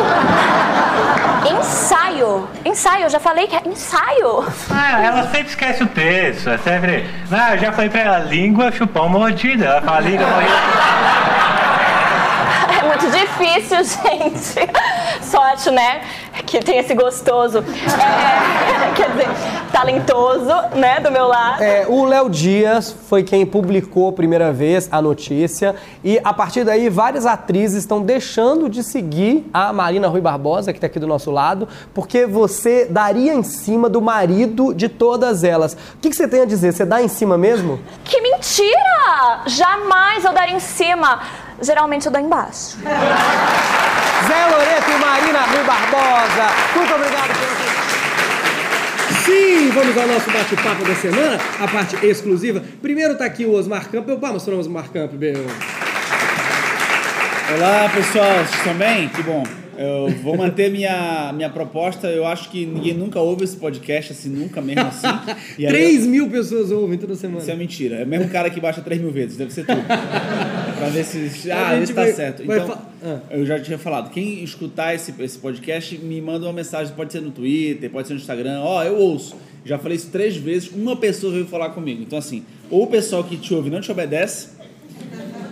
Ensaio! 1.60 2.48
Ensaio, 2.66 3.04
eu 3.06 3.10
já 3.10 3.20
falei 3.20 3.48
que 3.48 3.56
é 3.56 3.62
ensaio! 3.66 4.44
Ah, 4.70 5.02
ela 5.02 5.24
sempre 5.24 5.48
esquece 5.48 5.84
o 5.84 5.88
texto, 5.88 6.50
é 6.50 6.58
sempre. 6.58 7.06
Ah, 7.32 7.54
eu 7.54 7.60
já 7.70 7.72
falei 7.74 7.90
pra 7.90 8.02
ela, 8.02 8.20
língua, 8.20 8.72
chupão, 8.72 9.08
mordida. 9.08 9.66
Ela 9.66 9.82
fala 9.82 10.00
língua, 10.00 10.26
mordida. 10.28 10.54
É 12.80 12.88
muito 12.88 13.12
difícil, 13.12 13.78
gente. 14.04 14.70
Sorte, 15.22 15.70
né? 15.70 16.02
Que 16.50 16.60
tem 16.60 16.80
esse 16.80 16.96
gostoso. 16.96 17.60
É, 17.60 18.92
quer 18.98 19.12
dizer, 19.12 19.28
talentoso, 19.72 20.52
né? 20.76 21.00
Do 21.00 21.12
meu 21.12 21.28
lado. 21.28 21.62
É, 21.62 21.86
o 21.88 22.06
Léo 22.06 22.28
Dias 22.28 22.92
foi 23.08 23.22
quem 23.22 23.46
publicou 23.46 24.10
a 24.10 24.12
primeira 24.12 24.52
vez 24.52 24.90
a 24.92 25.00
notícia 25.00 25.76
e 26.04 26.20
a 26.24 26.34
partir 26.34 26.64
daí 26.64 26.90
várias 26.90 27.28
atrizes 27.28 27.78
estão 27.78 28.02
deixando 28.02 28.68
de 28.68 28.82
seguir 28.84 29.48
a 29.54 29.72
Marina 29.72 30.08
Rui 30.08 30.22
Barbosa, 30.22 30.74
que 30.74 30.78
está 30.78 30.88
aqui 30.88 31.00
do 31.00 31.06
nosso 31.06 31.30
lado, 31.30 31.68
porque 31.94 32.26
você 32.26 32.86
daria 32.86 33.36
em 33.36 33.44
cima 33.44 33.88
do 33.88 34.02
marido 34.02 34.74
de 34.74 34.90
todas 34.90 35.44
elas. 35.44 35.74
O 35.74 35.98
que, 36.02 36.10
que 36.10 36.16
você 36.16 36.28
tem 36.28 36.42
a 36.42 36.46
dizer? 36.46 36.74
Você 36.74 36.84
dá 36.84 37.00
em 37.00 37.08
cima 37.08 37.38
mesmo? 37.38 37.80
Que 38.04 38.20
mentira! 38.22 39.44
Jamais 39.46 40.26
eu 40.26 40.34
daria 40.34 40.56
em 40.56 40.60
cima. 40.60 41.20
Geralmente 41.62 42.06
eu 42.06 42.12
dou 42.12 42.22
embaixo. 42.22 42.78
Zé 44.28 44.46
Loreto 44.46 44.92
e 44.92 45.00
Marina 45.00 45.40
Rui 45.40 45.64
Barbosa, 45.64 46.48
muito 46.76 46.94
obrigado 46.94 47.28
pelo 47.40 47.60
Sim, 49.26 49.70
vamos 49.70 49.98
ao 49.98 50.08
nosso 50.08 50.32
bate-papo 50.32 50.84
da 50.86 50.96
semana, 50.96 51.40
a 51.60 51.68
parte 51.68 52.04
exclusiva. 52.06 52.64
Primeiro 52.82 53.16
tá 53.16 53.26
aqui 53.26 53.46
o 53.46 53.52
Osmar 53.54 53.88
Campbell. 53.90 54.18
Palmas 54.18 54.44
para 54.44 54.56
o 54.56 54.60
Osmar 54.60 54.90
Campbell. 54.90 55.46
Olá 57.56 57.90
pessoal, 57.94 58.38
vocês 58.38 58.56
estão 58.56 58.74
bem? 58.74 59.10
Que 59.10 59.22
bom. 59.22 59.44
Eu 59.82 60.10
vou 60.22 60.36
manter 60.36 60.70
minha, 60.70 61.32
minha 61.34 61.50
proposta. 61.50 62.08
Eu 62.08 62.26
acho 62.26 62.50
que 62.52 62.66
ninguém 62.66 62.94
nunca 62.94 63.20
ouve 63.22 63.46
esse 63.46 63.56
podcast 63.56 64.12
assim, 64.12 64.30
nunca 64.30 64.62
mesmo 64.62 64.82
assim. 64.82 65.08
E 65.58 65.66
aí 65.66 65.72
3 65.72 66.06
mil 66.06 66.30
pessoas 66.30 66.70
ouvem 66.70 66.98
toda 66.98 67.16
semana. 67.16 67.40
Isso 67.40 67.50
é 67.50 67.56
mentira. 67.56 67.96
É 67.98 68.04
o 68.04 68.08
mesmo 68.08 68.28
cara 68.30 68.50
que 68.50 68.60
baixa 68.60 68.82
3 68.82 69.00
mil 69.00 69.12
vezes, 69.12 69.38
deve 69.38 69.54
ser 69.54 69.66
tudo. 69.66 69.82
pra 69.86 70.90
ver 70.90 71.04
se. 71.06 71.50
Ah, 71.52 71.80
esse 71.80 71.94
tá 71.94 72.02
vai- 72.04 72.12
certo. 72.14 72.44
Então, 72.44 72.68
fa- 72.68 72.82
Ah. 73.02 73.20
eu 73.32 73.46
já 73.46 73.60
tinha 73.60 73.78
falado. 73.78 74.10
Quem 74.12 74.44
escutar 74.44 74.94
esse, 74.94 75.14
esse 75.20 75.38
podcast, 75.38 75.98
me 75.98 76.20
manda 76.22 76.46
uma 76.46 76.54
mensagem. 76.54 76.94
Pode 76.94 77.14
ser 77.14 77.22
no 77.22 77.32
Twitter, 77.32 77.90
pode 77.90 78.08
ser 78.08 78.14
no 78.16 78.20
Instagram. 78.20 78.60
Ó, 78.62 78.84
eu 78.84 78.98
ouço. 78.98 79.36
Já 79.64 79.78
falei 79.78 79.96
isso 79.98 80.10
três 80.12 80.36
vezes. 80.36 80.70
Uma 80.72 80.96
pessoa 80.98 81.32
veio 81.32 81.46
falar 81.46 81.70
comigo. 81.70 82.02
Então, 82.02 82.20
assim, 82.20 82.44
ou 82.70 82.84
o 82.84 82.88
pessoal 82.88 83.24
que 83.24 83.38
te 83.38 83.54
ouve 83.54 83.70
não 83.70 83.80
te 83.82 83.92
obedece, 83.92 84.50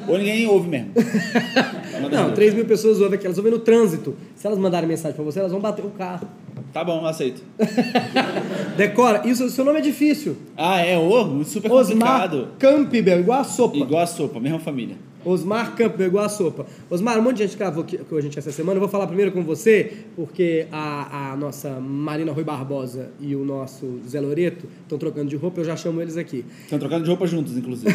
ou 0.07 0.17
ninguém 0.17 0.47
ouve 0.47 0.67
mesmo. 0.67 0.91
Não, 2.11 2.25
duas. 2.25 2.35
3 2.35 2.53
mil 2.53 2.65
pessoas 2.65 3.01
ouvem 3.01 3.17
aqui, 3.17 3.25
elas 3.25 3.37
ouvem 3.37 3.51
no 3.51 3.59
trânsito. 3.59 4.15
Se 4.35 4.45
elas 4.45 4.59
mandarem 4.59 4.87
mensagem 4.87 5.15
pra 5.15 5.23
você, 5.23 5.39
elas 5.39 5.51
vão 5.51 5.59
bater 5.59 5.83
o 5.83 5.89
carro. 5.89 6.27
Tá 6.71 6.83
bom, 6.83 7.05
aceito. 7.05 7.41
Decora, 8.77 9.27
isso, 9.27 9.49
seu 9.49 9.65
nome 9.65 9.79
é 9.79 9.81
difícil. 9.81 10.37
Ah, 10.55 10.79
é, 10.79 10.97
ô, 10.97 11.43
super 11.43 11.71
Osmar 11.71 12.21
complicado. 12.29 12.49
Campbell, 12.59 13.19
igual 13.19 13.39
a 13.39 13.43
sopa. 13.43 13.77
Igual 13.77 14.03
a 14.03 14.07
sopa, 14.07 14.39
mesma 14.39 14.59
família. 14.59 14.95
Osmar 15.25 15.75
Campbell, 15.75 16.07
igual 16.07 16.25
a 16.25 16.29
sopa. 16.29 16.65
Osmar, 16.89 17.17
um 17.19 17.21
monte 17.21 17.37
de 17.37 17.43
gente 17.47 17.57
gravou 17.57 17.85
com 18.09 18.15
a 18.15 18.21
gente 18.21 18.37
essa 18.39 18.51
semana. 18.51 18.77
Eu 18.77 18.81
vou 18.81 18.89
falar 18.89 19.07
primeiro 19.07 19.31
com 19.31 19.43
você, 19.43 19.91
porque 20.15 20.67
a, 20.71 21.31
a 21.33 21.35
nossa 21.35 21.69
Marina 21.79 22.31
Rui 22.31 22.43
Barbosa 22.43 23.09
e 23.19 23.35
o 23.35 23.43
nosso 23.43 23.99
Zé 24.07 24.21
Loreto 24.21 24.67
estão 24.83 24.97
trocando 24.97 25.29
de 25.29 25.35
roupa, 25.35 25.59
eu 25.61 25.65
já 25.65 25.75
chamo 25.75 26.01
eles 26.01 26.15
aqui. 26.17 26.45
Estão 26.63 26.79
trocando 26.79 27.03
de 27.03 27.09
roupa 27.09 27.27
juntos, 27.27 27.57
inclusive. 27.57 27.93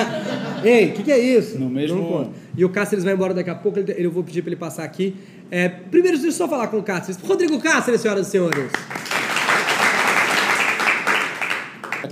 Ei, 0.64 0.86
o 0.90 0.92
que, 0.92 1.02
que 1.02 1.12
é 1.12 1.18
isso? 1.18 1.58
No 1.58 1.68
mesmo-. 1.68 2.32
E 2.56 2.64
o 2.64 2.68
Cáceres 2.68 3.04
vai 3.04 3.14
embora 3.14 3.34
daqui 3.34 3.50
a 3.50 3.54
pouco, 3.54 3.78
ele- 3.78 3.94
eu 3.98 4.10
vou 4.10 4.22
pedir 4.24 4.42
para 4.42 4.50
ele 4.50 4.56
passar 4.60 4.84
aqui. 4.84 5.14
É, 5.50 5.68
primeiro, 5.68 6.16
deixa 6.16 6.28
eu 6.28 6.32
só 6.32 6.48
falar 6.48 6.68
com 6.68 6.78
o 6.78 6.82
Cáceres. 6.82 7.20
Rodrigo 7.20 7.58
Cáceres, 7.60 8.00
senhoras 8.00 8.26
e 8.28 8.30
senhores. 8.30 8.70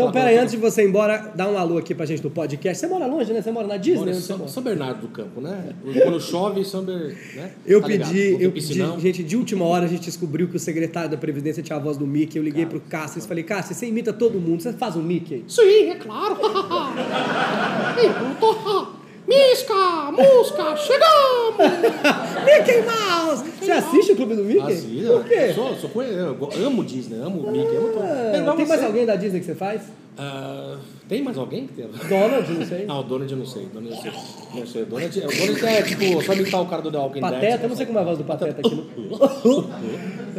Então, 0.03 0.13
pera 0.13 0.29
aí, 0.29 0.39
antes 0.39 0.53
de 0.53 0.57
você 0.59 0.83
ir 0.85 0.89
embora, 0.89 1.33
dá 1.35 1.49
um 1.49 1.59
alô 1.59 1.77
aqui 1.79 1.93
pra 1.95 2.07
gente 2.07 2.23
do 2.23 2.31
podcast. 2.31 2.79
Você 2.79 2.87
mora 2.87 3.05
longe, 3.07 3.33
né? 3.33 3.43
Você 3.43 3.51
mora 3.51 3.67
na 3.67 3.77
Disney? 3.77 3.99
Mora 3.99 4.11
Onde 4.13 4.21
você 4.21 4.27
São, 4.29 4.39
mora? 4.39 4.51
São 4.51 4.63
Bernardo 4.63 5.01
do 5.01 5.09
Campo, 5.09 5.41
né? 5.41 5.75
Quando 6.05 6.21
chove, 6.21 6.65
São 6.65 6.85
Bernardo. 6.85 7.17
Né? 7.35 7.51
Eu 7.67 7.81
Tá 7.81 7.87
pedi, 7.89 8.37
eu 8.41 8.53
pedi, 8.53 8.75
gente, 9.01 9.25
de 9.25 9.37
última 9.37 9.65
hora 9.65 9.85
a 9.87 9.89
gente 9.89 10.05
descobriu 10.05 10.47
que 10.49 10.57
o 10.57 10.61
secretário 10.61 11.11
da 11.11 11.17
Previdência 11.17 11.63
tinha 11.63 11.77
a 11.77 11.81
voz 11.81 11.97
do 11.97 12.07
Mickey. 12.07 12.39
Eu 12.39 12.45
liguei 12.45 12.65
pro 12.65 12.81
Cáceres 12.81 13.25
e 13.25 13.29
falei, 13.29 13.43
Cáceres, 13.43 13.77
você 13.79 13.87
imita 13.87 14.13
todo 14.13 14.39
mundo, 14.41 14.63
você 14.63 14.73
faz 14.73 14.95
um 14.95 15.03
Mickey? 15.03 15.45
Sim, 15.49 15.91
é 15.91 15.95
claro. 15.97 16.37
Eu 17.99 18.35
tô- 18.39 18.99
Misca, 19.27 20.11
musca, 20.13 20.75
chegamos! 20.77 21.59
Mickey 22.59 22.83
Mouse! 22.83 23.45
Você 23.61 23.71
assiste 23.73 24.13
o 24.13 24.17
Clube 24.17 24.35
do 24.37 24.45
Mickey? 24.45 24.73
Assim, 24.73 25.05
Por 25.07 25.25
quê? 25.25 25.35
Eu 25.49 25.55
sou, 25.55 25.75
sou, 25.77 26.03
eu 26.03 26.67
amo 26.67 26.85
Disney, 26.85 27.19
amo 27.21 27.41
o 27.41 27.51
Mickey, 27.51 27.77
amo 27.77 27.89
tudo. 27.89 28.03
Ah, 28.03 28.55
tem 28.57 28.67
mais 28.67 28.83
alguém 28.85 29.07
da 29.07 29.17
Disney 29.17 29.41
que 29.41 29.47
você 29.47 29.55
faz? 29.55 29.83
Ah, 30.21 30.77
tem 31.09 31.23
mais 31.23 31.39
alguém 31.39 31.67
que 31.69 31.75
tem? 31.75 31.87
Donald, 32.09 32.53
não 32.53 32.67
sei. 32.67 32.85
Ah, 32.91 32.99
o 32.99 33.03
Donald 33.05 33.31
eu 33.33 33.39
não 33.39 33.47
sei. 33.47 33.67
Donald 33.73 33.95
eu 33.95 34.03
sei. 34.03 34.13
Não 34.55 34.67
sei. 34.67 34.83
O 34.83 34.87
Donald, 34.87 35.19
o 35.19 35.23
Donald 35.23 35.67
é 35.67 35.83
tipo, 35.83 36.23
só 36.25 36.33
imitar 36.33 36.61
o 36.61 36.67
cara 36.67 36.83
do 36.83 36.91
The 36.91 36.99
Walking 36.99 37.21
Dead. 37.21 37.33
Pateta, 37.33 37.63
eu 37.65 37.69
não 37.69 37.77
sei 37.77 37.87
como 37.87 37.99
é 37.99 38.03
a 38.03 38.05
voz 38.05 38.19
do 38.19 38.25
Pateta 38.25 38.61
aqui. 38.61 38.75
no- 38.75 39.71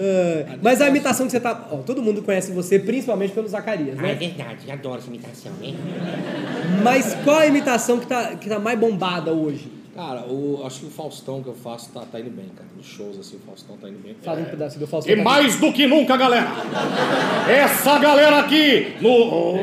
Ah, 0.02 0.58
Mas 0.62 0.82
a 0.82 0.88
imitação 0.88 1.26
que 1.26 1.32
você 1.34 1.40
tá. 1.42 1.68
Ó, 1.72 1.78
todo 1.78 2.02
mundo 2.02 2.22
conhece 2.22 2.52
você, 2.54 2.80
principalmente 2.80 3.34
pelo 3.34 3.48
Zacarias, 3.50 3.98
Ah, 4.00 4.04
é 4.08 4.14
né? 4.14 4.16
verdade, 4.16 4.72
adoro 4.72 4.98
essa 4.98 5.08
imitação, 5.08 5.52
né? 5.62 5.74
Mas 6.84 7.16
qual 7.24 7.38
a 7.38 7.48
imitação 7.48 8.00
que 8.00 8.08
tá, 8.08 8.36
que 8.36 8.48
tá 8.48 8.60
mais 8.60 8.80
bombada 8.80 9.32
hoje? 9.34 9.70
Cara, 10.00 10.22
o, 10.22 10.64
acho 10.66 10.80
que 10.80 10.86
o 10.86 10.90
Faustão 10.90 11.44
que 11.44 11.50
eu 11.50 11.54
faço 11.54 11.90
tá, 11.90 12.00
tá 12.10 12.22
indo 12.22 12.30
bem, 12.30 12.48
cara. 12.56 12.70
Nos 12.74 12.86
shows, 12.86 13.20
assim, 13.20 13.36
o 13.36 13.40
Faustão 13.42 13.76
tá 13.76 13.90
indo 13.90 14.02
bem. 14.02 14.16
Fala 14.24 14.40
um 14.40 14.46
pedaço 14.46 14.80
do 14.80 14.88
Faustão. 14.88 15.14
E 15.14 15.22
mais 15.22 15.58
do 15.58 15.74
que 15.74 15.86
nunca, 15.88 16.16
galera! 16.16 16.48
Essa 17.50 18.00
galera 18.00 18.40
aqui 18.40 18.96
no. 19.02 19.62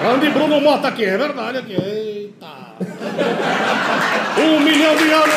Grande 0.00 0.30
Bruno 0.30 0.60
Mota 0.60 0.88
aqui, 0.88 1.04
é 1.04 1.16
verdade 1.16 1.58
aqui. 1.58 1.74
Eita! 1.74 2.74
Um 4.40 4.60
milhão 4.64 4.96
de 4.96 5.12
anos! 5.12 5.34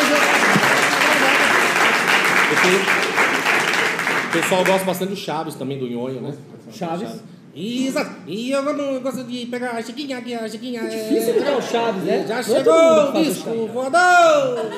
O 4.28 4.32
pessoal 4.32 4.66
gosta 4.66 4.86
bastante 4.86 5.10
do 5.12 5.16
Chaves 5.16 5.54
também, 5.54 5.78
do 5.78 5.86
Nhonho, 5.86 6.20
né? 6.20 6.34
Chaves? 6.72 7.22
Exato. 7.56 8.12
E 8.28 8.52
eu 8.52 8.62
não 8.62 9.00
gosto 9.02 9.24
de 9.24 9.46
pegar 9.48 9.72
a 9.72 9.82
Chiquinha 9.82 10.18
aqui, 10.20 10.34
a 10.36 10.48
Chiquinha. 10.48 10.82
Difícil 10.88 11.36
imitar 11.36 11.58
o 11.58 11.62
Chaves, 11.62 12.04
né? 12.04 12.26
Já 12.28 12.34
Não 12.36 12.40
é 12.40 12.44
chegou 12.44 12.74
o 12.74 13.10
o 13.10 13.24
disco 13.24 13.68
voador! 13.74 14.70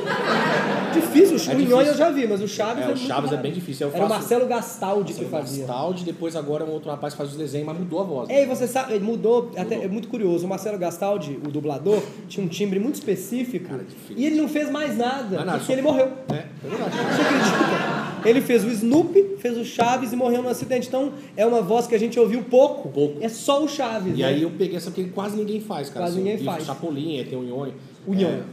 Difícil, 0.94 1.36
o 1.36 1.40
Chunhonho 1.40 1.60
difícil. 1.68 1.86
eu 1.88 1.94
já 1.96 2.10
vi, 2.10 2.28
mas 2.28 2.42
o 2.42 2.48
Chaves 2.48 2.82
É, 2.84 2.86
o 2.86 2.90
muito 2.90 3.08
Chaves 3.08 3.32
é 3.32 3.38
bem 3.38 3.52
difícil. 3.52 3.88
Eu 3.88 3.94
Era 3.94 4.06
o 4.06 4.08
faço- 4.08 4.20
Marcelo 4.20 4.48
Gastaldi 4.48 5.14
que 5.14 5.26
fazia. 5.26 5.66
Gastaldi, 5.66 6.04
depois 6.04 6.36
agora 6.36 6.66
um 6.66 6.72
outro 6.72 6.90
rapaz 6.90 7.14
faz 7.14 7.30
os 7.32 7.38
desenhos, 7.38 7.68
mas 7.68 7.78
mudou 7.78 8.00
a 8.02 8.04
voz. 8.04 8.28
né? 8.30 8.36
É, 8.36 8.44
e 8.44 8.46
você 8.46 8.68
sabe, 8.68 8.94
ele 8.94 9.04
mudou, 9.04 9.52
até 9.58 9.76
é 9.84 9.88
muito 9.88 10.08
curioso. 10.08 10.46
O 10.46 10.50
Marcelo 10.50 10.78
Gastaldi, 10.78 11.40
o 11.46 11.52
dublador, 11.52 12.02
tinha 12.28 12.46
um 12.46 12.50
timbre 12.50 12.80
muito 12.80 12.96
específico 12.96 13.74
difícil. 13.78 14.16
e 14.18 14.26
ele 14.26 14.36
não 14.42 14.50
fez 14.50 14.70
mais 14.70 14.98
nada, 14.98 15.38
nada, 15.38 15.52
porque 15.52 15.66
só- 15.68 15.74
ele 15.74 15.82
morreu. 15.82 16.08
É, 16.30 16.34
é 16.36 16.46
verdade. 16.70 16.96
Você 16.96 17.22
acredita? 17.22 18.01
Ele 18.24 18.40
fez 18.42 18.64
o 18.64 18.70
Snoopy, 18.70 19.38
fez 19.40 19.58
o 19.58 19.66
Chaves 19.66 20.14
e 20.14 20.16
morreu 20.16 20.44
num 20.44 20.50
acidente. 20.50 20.88
Então, 20.88 21.12
é 21.36 21.46
uma 21.46 21.62
voz 21.62 21.88
que 21.88 21.96
a 21.96 22.00
gente 22.00 22.20
ouviu 22.20 22.44
pouco. 22.44 22.90
Pouco. 22.90 23.18
É 23.22 23.28
só 23.30 23.64
o 23.64 23.68
Chaves. 23.68 24.14
E 24.18 24.22
né? 24.22 24.28
aí 24.28 24.44
eu 24.44 24.52
peguei 24.52 24.78
essa 24.78 24.92
porque 24.92 25.10
quase 25.10 25.36
ninguém 25.36 25.60
faz, 25.60 25.90
cara. 25.90 26.06
Quase 26.06 26.18
Assim, 26.18 26.24
ninguém 26.30 26.46
faz. 26.46 26.66
Chapolin, 26.66 27.18
aí 27.18 27.26
tem 27.26 27.38
o 27.38 27.44
Nhonho. 27.44 27.74
O 28.06 28.14
Nhonho. 28.14 28.44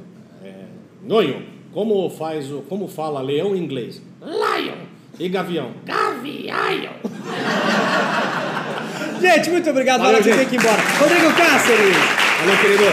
É, 0.42 0.48
é, 0.48 0.64
Nhonho, 1.06 1.42
como 1.72 2.08
faz 2.10 2.50
o. 2.50 2.62
Como 2.62 2.88
fala 2.88 3.20
leão 3.20 3.54
em 3.54 3.62
inglês? 3.62 4.02
Lion! 4.22 4.86
E 5.18 5.28
gavião? 5.28 5.70
Gavião! 5.84 6.94
Gente, 9.20 9.50
muito 9.50 9.68
obrigado. 9.70 9.98
Valeu, 10.00 10.18
Agora 10.18 10.22
gente. 10.22 10.38
tem 10.38 10.48
que 10.48 10.54
ir 10.54 10.58
embora. 10.58 10.80
Rodrigo 11.00 11.32
Cáceres. 11.34 11.96
Valeu, 12.40 12.56
querido. 12.60 12.84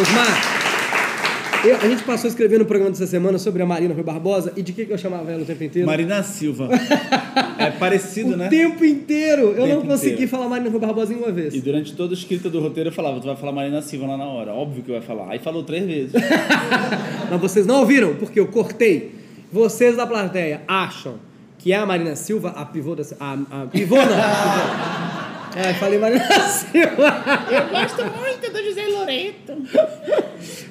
Osmar. 0.00 0.55
Eu- 1.68 1.76
a 1.76 1.88
gente 1.88 2.02
passou 2.04 2.28
escrevendo 2.28 2.62
o 2.62 2.64
programa 2.66 2.90
dessa 2.90 3.06
semana 3.06 3.38
sobre 3.38 3.62
a 3.62 3.66
Marina 3.66 3.92
Rui 3.94 4.02
Barbosa 4.02 4.52
e 4.56 4.62
de 4.62 4.72
que, 4.72 4.84
que 4.86 4.92
eu 4.92 4.98
chamava 4.98 5.30
ela 5.30 5.42
o 5.42 5.44
tempo 5.44 5.62
inteiro? 5.64 5.86
Marina 5.86 6.22
Silva. 6.22 6.68
É 7.58 7.70
parecido, 7.70 8.34
o 8.34 8.36
né? 8.36 8.48
tempo 8.48 8.84
inteiro. 8.84 9.52
Eu 9.56 9.66
não 9.66 9.76
Tempo 9.76 9.86
consegui 9.88 10.12
inteiro. 10.12 10.30
falar 10.30 10.46
Marina 10.48 10.68
Rui 10.70 10.78
Barbosa 10.78 11.12
em 11.14 11.16
uma 11.16 11.32
vez. 11.32 11.54
E 11.54 11.60
durante 11.60 11.94
toda 11.94 12.12
a 12.12 12.16
escrita 12.16 12.50
do 12.50 12.60
roteiro 12.60 12.90
eu 12.90 12.92
falava, 12.92 13.18
tu 13.18 13.26
vai 13.26 13.34
falar 13.36 13.50
Marina 13.52 13.80
Silva 13.80 14.06
lá 14.06 14.16
na 14.16 14.26
hora. 14.26 14.52
Óbvio 14.52 14.82
que 14.82 14.90
vai 14.92 15.00
falar. 15.00 15.30
Aí 15.30 15.38
falou 15.38 15.62
três 15.62 15.84
vezes. 15.86 16.12
Mas 17.30 17.40
vocês 17.40 17.66
não 17.66 17.80
ouviram, 17.80 18.14
porque 18.16 18.38
eu 18.38 18.46
cortei. 18.48 19.14
Vocês 19.50 19.96
da 19.96 20.06
plateia 20.06 20.60
acham 20.68 21.14
que 21.58 21.72
é 21.72 21.76
a 21.76 21.86
Marina 21.86 22.14
Silva, 22.14 22.50
a 22.50 22.64
pivô 22.66 22.94
da. 22.94 23.02
A, 23.18 23.32
a 23.62 23.66
pivô 23.66 23.96
não. 23.96 24.04
É, 25.56 25.72
falei 25.72 25.98
Marina 25.98 26.22
Silva. 26.48 27.24
Eu 27.50 27.70
gosto 27.70 28.04
muito 28.04 28.52
do 28.52 28.62
José 28.62 28.86
Loreto. 28.88 29.54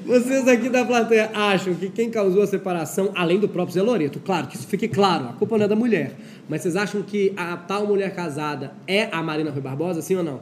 Vocês 0.06 0.48
aqui 0.48 0.70
da 0.70 0.86
plateia 0.86 1.32
acham 1.34 1.74
que 1.74 1.90
quem 1.90 2.12
causou 2.12 2.44
a 2.44 2.48
separação, 2.48 3.12
além 3.16 3.40
do 3.40 3.50
próprio 3.50 3.74
Zé 3.74 3.82
Loreto, 3.82 4.20
claro, 4.20 4.46
que 4.46 4.56
isso 4.56 4.68
fique 4.68 4.88
claro, 4.88 5.30
a 5.30 5.34
culpa 5.34 5.58
não 5.58 5.66
é 5.66 5.68
da 5.68 5.76
mulher. 5.76 6.12
Mas 6.48 6.62
vocês 6.62 6.76
acham 6.76 7.02
que 7.02 7.34
a 7.36 7.58
tal 7.58 7.88
mulher 7.88 8.14
casada 8.14 8.74
é 8.88 9.10
a 9.12 9.24
Marina 9.24 9.50
Rui 9.50 9.62
Barbosa, 9.62 10.04
sim 10.04 10.18
ou 10.18 10.24
não? 10.24 10.40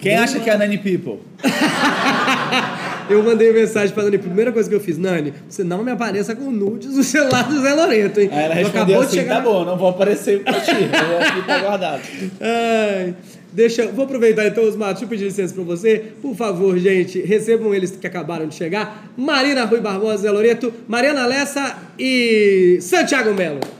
Quem 0.00 0.16
acha 0.16 0.40
que 0.40 0.48
é 0.48 0.54
a 0.54 0.58
Nani 0.58 0.78
People? 0.78 1.18
Eu 3.10 3.24
mandei 3.24 3.52
mensagem 3.52 3.92
pra 3.92 4.04
Nani, 4.04 4.18
primeira 4.18 4.52
coisa 4.52 4.68
que 4.68 4.74
eu 4.74 4.80
fiz, 4.80 4.96
Nani, 4.96 5.34
você 5.48 5.64
não 5.64 5.82
me 5.82 5.90
apareça 5.90 6.36
com 6.36 6.48
nudes 6.48 6.96
no 6.96 7.02
celular 7.02 7.42
do 7.42 7.60
Zé 7.60 7.74
Loreto, 7.74 8.20
hein? 8.20 8.30
Aí 8.32 8.44
ela 8.44 8.54
Eu 8.54 8.64
respondeu 8.64 9.00
assim, 9.00 9.16
chegar 9.16 9.36
tá 9.36 9.40
bom, 9.40 9.64
não 9.64 9.76
vou 9.76 9.88
aparecer 9.88 10.44
pra 10.44 10.60
ti. 10.60 10.70
Eu 10.70 11.18
aqui 11.20 11.44
tá 11.44 11.58
guardado. 11.58 12.02
Ai, 12.40 13.14
deixa, 13.52 13.88
vou 13.88 14.04
aproveitar 14.04 14.46
então, 14.46 14.62
Osmar, 14.62 14.90
deixa 14.90 15.06
eu 15.06 15.08
pedir 15.08 15.24
licença 15.24 15.52
pra 15.52 15.64
você. 15.64 16.12
Por 16.22 16.36
favor, 16.36 16.78
gente, 16.78 17.20
recebam 17.20 17.74
eles 17.74 17.90
que 17.90 18.06
acabaram 18.06 18.46
de 18.46 18.54
chegar. 18.54 19.10
Marina 19.16 19.64
Rui 19.64 19.80
Barbosa, 19.80 20.18
Zé 20.18 20.30
Loreto, 20.30 20.72
Mariana 20.86 21.26
Lessa 21.26 21.78
e 21.98 22.78
Santiago 22.80 23.34
Melo. 23.34 23.79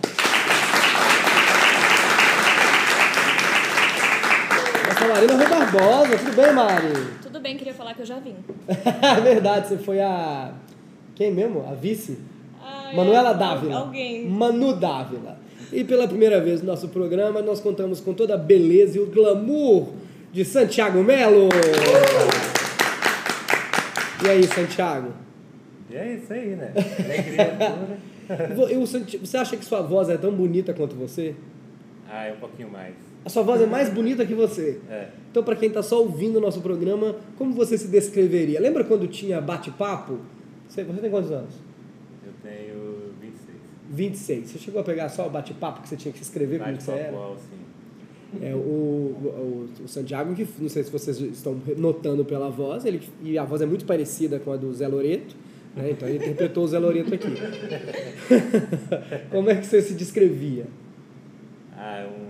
Marina 5.12 5.34
Rui 5.36 5.46
Barbosa, 5.46 6.18
tudo 6.18 6.36
bem, 6.36 6.52
Mari? 6.52 6.92
Tudo 7.22 7.40
bem, 7.40 7.56
queria 7.56 7.74
falar 7.74 7.94
que 7.94 8.02
eu 8.02 8.06
já 8.06 8.18
vim. 8.18 8.34
É 8.68 9.20
verdade, 9.20 9.68
você 9.68 9.76
foi 9.78 10.00
a... 10.00 10.52
Quem 11.14 11.32
mesmo? 11.32 11.66
A 11.68 11.74
vice? 11.74 12.18
Ai, 12.62 12.94
Manuela 12.96 13.30
al- 13.30 13.36
Dávila. 13.38 13.76
Alguém. 13.78 14.28
Manu 14.28 14.74
Dávila. 14.74 15.38
E 15.72 15.84
pela 15.84 16.06
primeira 16.08 16.40
vez 16.40 16.60
no 16.62 16.66
nosso 16.68 16.88
programa, 16.88 17.42
nós 17.42 17.60
contamos 17.60 18.00
com 18.00 18.12
toda 18.14 18.34
a 18.34 18.38
beleza 18.38 18.98
e 18.98 19.00
o 19.00 19.06
glamour 19.06 19.88
de 20.32 20.44
Santiago 20.44 21.02
Melo. 21.02 21.48
E 24.24 24.28
aí, 24.28 24.42
Santiago? 24.46 25.12
E 25.90 25.96
é 25.96 26.14
isso 26.14 26.32
aí, 26.32 26.56
né? 26.56 26.72
Alegria 26.76 27.56
pura. 27.56 27.98
Você 29.24 29.36
acha 29.36 29.56
que 29.56 29.64
sua 29.64 29.82
voz 29.82 30.08
é 30.08 30.16
tão 30.16 30.30
bonita 30.32 30.72
quanto 30.72 30.94
você? 30.94 31.34
Ah, 32.08 32.26
é 32.26 32.32
um 32.32 32.36
pouquinho 32.36 32.70
mais. 32.70 32.94
A 33.24 33.28
sua 33.28 33.42
voz 33.42 33.60
é 33.60 33.66
mais 33.66 33.88
bonita 33.88 34.24
que 34.24 34.34
você. 34.34 34.80
É. 34.88 35.08
Então, 35.30 35.42
para 35.42 35.54
quem 35.54 35.68
está 35.68 35.82
só 35.82 36.00
ouvindo 36.00 36.36
o 36.36 36.40
nosso 36.40 36.60
programa, 36.60 37.16
como 37.36 37.52
você 37.52 37.76
se 37.76 37.88
descreveria? 37.88 38.60
Lembra 38.60 38.84
quando 38.84 39.06
tinha 39.06 39.40
bate-papo? 39.40 40.18
Você, 40.68 40.84
você 40.84 41.00
tem 41.00 41.10
quantos 41.10 41.30
anos? 41.30 41.54
Eu 42.24 42.32
tenho 42.42 43.12
26. 43.20 43.56
26. 43.90 44.48
Você 44.48 44.58
chegou 44.58 44.80
a 44.80 44.84
pegar 44.84 45.08
só 45.08 45.26
o 45.26 45.30
bate-papo 45.30 45.82
que 45.82 45.88
você 45.88 45.96
tinha 45.96 46.12
que 46.12 46.18
se 46.18 46.24
escrever 46.24 46.60
como 46.60 46.76
que 46.76 46.82
você 46.82 46.92
era? 46.92 47.12
Bate-papo, 47.12 47.40
sim. 47.40 47.60
É, 48.40 48.54
o, 48.54 48.58
o, 48.58 49.68
o 49.84 49.88
Santiago, 49.88 50.34
que 50.34 50.46
não 50.58 50.68
sei 50.68 50.84
se 50.84 50.90
vocês 50.90 51.20
estão 51.20 51.60
notando 51.76 52.24
pela 52.24 52.48
voz, 52.48 52.84
ele, 52.84 53.02
e 53.22 53.36
a 53.36 53.44
voz 53.44 53.60
é 53.60 53.66
muito 53.66 53.84
parecida 53.84 54.38
com 54.38 54.52
a 54.52 54.56
do 54.56 54.72
Zé 54.72 54.86
Loreto, 54.86 55.34
né? 55.74 55.90
então 55.90 56.08
ele 56.08 56.18
interpretou 56.18 56.62
o 56.62 56.68
Zé 56.68 56.78
Loreto 56.78 57.12
aqui. 57.12 57.26
Como 59.30 59.50
é 59.50 59.56
que 59.56 59.66
você 59.66 59.82
se 59.82 59.94
descrevia? 59.94 60.66
Ah, 61.76 62.06
um, 62.06 62.29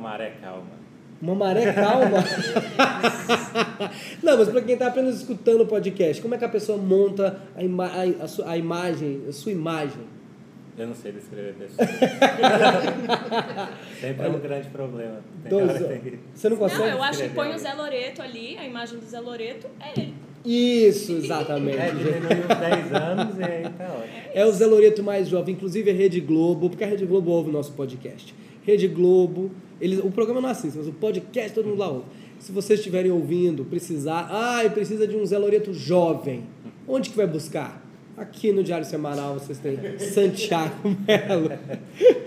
uma 0.00 0.08
maré 0.08 0.32
calma. 0.40 0.80
Uma 1.20 1.34
maré 1.34 1.72
calma? 1.74 2.24
não, 4.22 4.38
mas 4.38 4.48
para 4.48 4.62
quem 4.62 4.74
está 4.74 4.86
apenas 4.86 5.16
escutando 5.16 5.62
o 5.62 5.66
podcast, 5.66 6.22
como 6.22 6.34
é 6.34 6.38
que 6.38 6.44
a 6.44 6.48
pessoa 6.48 6.78
monta 6.78 7.40
a, 7.54 7.62
ima 7.62 7.86
a, 7.86 8.24
a, 8.24 8.28
sua, 8.28 8.50
a 8.50 8.56
imagem, 8.56 9.22
a 9.28 9.32
sua 9.32 9.52
imagem? 9.52 10.02
Eu 10.78 10.86
não 10.86 10.94
sei 10.94 11.12
descrever 11.12 11.52
pessoas. 11.54 11.88
Sempre 14.00 14.26
é 14.26 14.30
um 14.30 14.38
grande 14.38 14.68
problema. 14.68 15.20
Dois- 15.46 15.72
que 15.72 16.18
Você 16.34 16.48
não 16.48 16.56
consegue? 16.56 16.80
Não, 16.80 16.88
eu 16.88 17.02
acho 17.02 17.22
que 17.22 17.28
põe 17.30 17.54
o. 17.54 17.58
Zé 17.58 17.74
Loreto 17.74 18.22
ali, 18.22 18.56
a 18.56 18.64
imagem 18.64 18.98
do 18.98 19.04
Zé 19.04 19.20
Loreto 19.20 19.66
é 19.78 20.00
ele. 20.00 20.14
Isso, 20.42 21.12
exatamente. 21.12 21.76
É, 21.76 21.90
diminuiu 21.90 22.22
uns 22.22 22.58
10 22.58 22.94
anos 22.94 23.38
e 23.38 23.44
aí 23.44 23.62
tá 23.64 23.92
ótimo. 23.92 24.14
É 24.32 24.46
o 24.46 24.52
Zé 24.52 24.64
Loreto 24.64 25.02
mais 25.02 25.28
jovem, 25.28 25.54
inclusive 25.54 25.90
a 25.90 25.94
Rede 25.94 26.18
Globo, 26.20 26.70
porque 26.70 26.82
a 26.82 26.86
Rede 26.86 27.04
Globo 27.04 27.30
ouve 27.30 27.50
o 27.50 27.52
nosso 27.52 27.72
podcast. 27.72 28.34
Rede 28.62 28.88
Globo, 28.88 29.50
eles, 29.80 29.98
o 29.98 30.10
programa 30.10 30.40
não 30.40 30.48
assiste, 30.48 30.76
mas 30.76 30.86
o 30.86 30.92
podcast 30.92 31.52
todo 31.52 31.66
mundo 31.66 31.78
lá 31.78 31.88
ouve. 31.88 32.04
Se 32.38 32.52
vocês 32.52 32.78
estiverem 32.80 33.10
ouvindo, 33.10 33.64
precisar, 33.64 34.28
ah, 34.30 34.68
precisa 34.70 35.06
de 35.06 35.16
um 35.16 35.24
Zé 35.26 35.38
Loreto 35.38 35.72
jovem, 35.72 36.44
onde 36.86 37.10
que 37.10 37.16
vai 37.16 37.26
buscar? 37.26 37.84
Aqui 38.16 38.52
no 38.52 38.62
Diário 38.62 38.84
Semanal 38.84 39.34
vocês 39.34 39.58
têm 39.58 39.78
Santiago 39.98 40.74
Melo. 41.06 41.50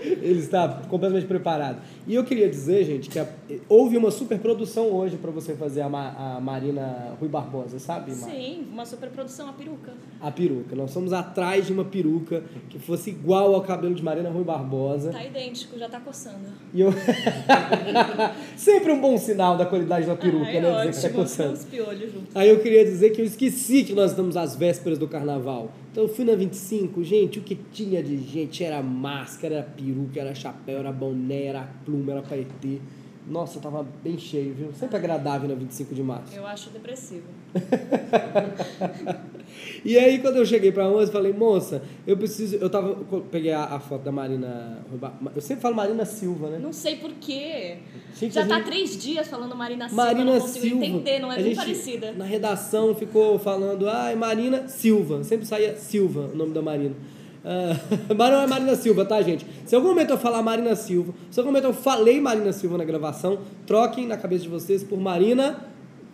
Ele 0.04 0.38
está 0.40 0.68
completamente 0.88 1.26
preparado. 1.26 1.78
E 2.06 2.14
eu 2.14 2.24
queria 2.24 2.48
dizer, 2.48 2.84
gente, 2.84 3.08
que 3.08 3.18
a- 3.18 3.26
houve 3.68 3.96
uma 3.96 4.10
super 4.10 4.38
produção 4.38 4.86
hoje 4.90 5.16
para 5.16 5.30
você 5.30 5.54
fazer 5.54 5.80
a, 5.80 5.88
Ma- 5.88 6.36
a 6.36 6.40
Marina 6.40 7.16
Rui 7.18 7.28
Barbosa, 7.28 7.78
sabe? 7.78 8.14
Mar? 8.14 8.30
Sim, 8.30 8.66
uma 8.72 8.84
superprodução, 8.84 9.48
a 9.48 9.52
peruca. 9.52 9.92
a 10.20 10.30
peruca. 10.30 10.76
Nós 10.76 10.92
fomos 10.92 11.12
atrás 11.12 11.66
de 11.66 11.72
uma 11.72 11.84
peruca 11.84 12.42
que 12.68 12.78
fosse 12.78 13.10
igual 13.10 13.54
ao 13.54 13.62
cabelo 13.62 13.94
de 13.94 14.02
Marina 14.02 14.28
Rui 14.30 14.44
Barbosa. 14.44 15.10
Tá 15.10 15.24
idêntico, 15.24 15.78
já 15.78 15.88
tá 15.88 16.00
coçando. 16.00 16.46
E 16.72 16.80
eu... 16.80 16.92
Sempre 18.56 18.92
um 18.92 19.00
bom 19.00 19.16
sinal 19.18 19.56
da 19.56 19.66
qualidade 19.66 20.06
da 20.06 20.16
peruca, 20.16 20.46
Ai, 20.46 20.60
né? 20.60 20.70
ótimo, 20.70 20.90
Dizer 20.90 21.08
que 21.08 21.14
tá 21.14 21.20
coçando. 21.22 21.52
uns 21.54 21.64
piolhos 21.64 22.12
juntos. 22.12 22.34
Aí 22.36 22.48
eu 22.48 22.60
queria 22.60 22.84
dizer 22.84 23.10
que 23.10 23.20
eu 23.20 23.24
esqueci 23.24 23.84
que 23.84 23.92
nós 23.92 24.10
estamos 24.10 24.36
às 24.36 24.54
vésperas 24.56 24.98
do 24.98 25.08
carnaval. 25.08 25.70
Então 25.94 26.02
eu 26.02 26.08
fui 26.08 26.24
na 26.24 26.34
25, 26.34 27.04
gente, 27.04 27.38
o 27.38 27.42
que 27.42 27.54
tinha 27.54 28.02
de 28.02 28.16
gente 28.16 28.64
era 28.64 28.82
máscara, 28.82 29.54
era 29.54 29.62
peruca, 29.62 30.18
era 30.18 30.34
chapéu, 30.34 30.80
era 30.80 30.90
boné, 30.90 31.44
era 31.44 31.68
pluma, 31.84 32.10
era 32.10 32.20
paetê. 32.20 32.80
Nossa, 33.28 33.60
tava 33.60 33.86
bem 34.02 34.18
cheio, 34.18 34.52
viu? 34.54 34.72
Sempre 34.72 34.96
agradável 34.96 35.48
na 35.48 35.54
25 35.54 35.94
de 35.94 36.02
março. 36.02 36.34
Eu 36.34 36.44
acho 36.48 36.68
depressivo. 36.70 37.28
E 39.84 39.98
aí, 39.98 40.18
quando 40.18 40.36
eu 40.36 40.46
cheguei 40.46 40.72
pra 40.72 40.88
moça, 40.88 41.08
eu 41.08 41.12
falei, 41.12 41.32
moça, 41.32 41.82
eu 42.06 42.16
preciso. 42.16 42.56
Eu 42.56 42.70
tava. 42.70 42.88
eu 43.12 43.20
peguei 43.30 43.52
a, 43.52 43.64
a 43.64 43.80
foto 43.80 44.02
da 44.02 44.12
Marina. 44.12 44.84
Eu 45.34 45.40
sempre 45.42 45.62
falo 45.62 45.74
Marina 45.74 46.04
Silva, 46.04 46.48
né? 46.48 46.58
Não 46.60 46.72
sei 46.72 46.96
porquê. 46.96 47.76
Já 48.20 48.46
tá 48.46 48.56
gente- 48.56 48.64
três 48.66 48.96
dias 49.02 49.28
falando 49.28 49.54
Marina 49.54 49.88
Silva, 49.88 50.04
Marina 50.04 50.24
não 50.32 50.40
consigo 50.40 50.66
Silva. 50.66 50.84
entender, 50.86 51.18
não 51.18 51.30
é 51.30 51.34
A 51.36 51.38
muito 51.38 51.48
gente, 51.48 51.56
parecida. 51.56 52.12
Na 52.12 52.24
redação 52.24 52.94
ficou 52.94 53.38
falando, 53.38 53.88
ai, 53.88 54.14
Marina 54.14 54.68
Silva. 54.68 55.22
Sempre 55.24 55.46
saía 55.46 55.76
Silva, 55.76 56.30
o 56.32 56.36
nome 56.36 56.52
da 56.52 56.62
Marina. 56.62 56.94
Ah, 57.44 57.76
mas 58.16 58.32
não 58.32 58.40
é 58.40 58.46
Marina 58.46 58.74
Silva, 58.74 59.04
tá, 59.04 59.20
gente? 59.20 59.44
Se 59.66 59.76
algum 59.76 59.88
momento 59.88 60.10
eu 60.10 60.18
falar 60.18 60.42
Marina 60.42 60.74
Silva, 60.74 61.12
se 61.30 61.38
algum 61.38 61.50
momento 61.50 61.64
eu 61.66 61.74
falei 61.74 62.18
Marina 62.20 62.52
Silva 62.52 62.78
na 62.78 62.84
gravação, 62.84 63.38
troquem 63.66 64.06
na 64.06 64.16
cabeça 64.16 64.44
de 64.44 64.48
vocês 64.48 64.82
por 64.82 64.98
Marina. 64.98 65.62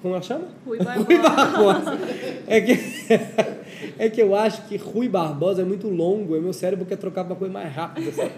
Como 0.02 0.14
ela 0.14 0.22
chama? 0.22 0.46
Rui 0.66 0.78
Rui 1.06 1.18
Barbosa. 1.18 1.80
Barbosa. 1.80 1.98
É 2.46 2.60
que, 2.60 2.72
é 3.98 4.08
que 4.08 4.22
eu 4.22 4.34
acho 4.34 4.66
que 4.66 4.76
Rui 4.76 5.08
Barbosa 5.08 5.62
é 5.62 5.64
muito 5.64 5.88
longo, 5.88 6.36
e 6.36 6.40
meu 6.40 6.52
cérebro 6.52 6.86
quer 6.86 6.96
trocar 6.96 7.24
pra 7.24 7.34
uma 7.34 7.38
coisa 7.38 7.52
mais 7.52 7.72
rápida, 7.72 8.10
sabe? 8.12 8.32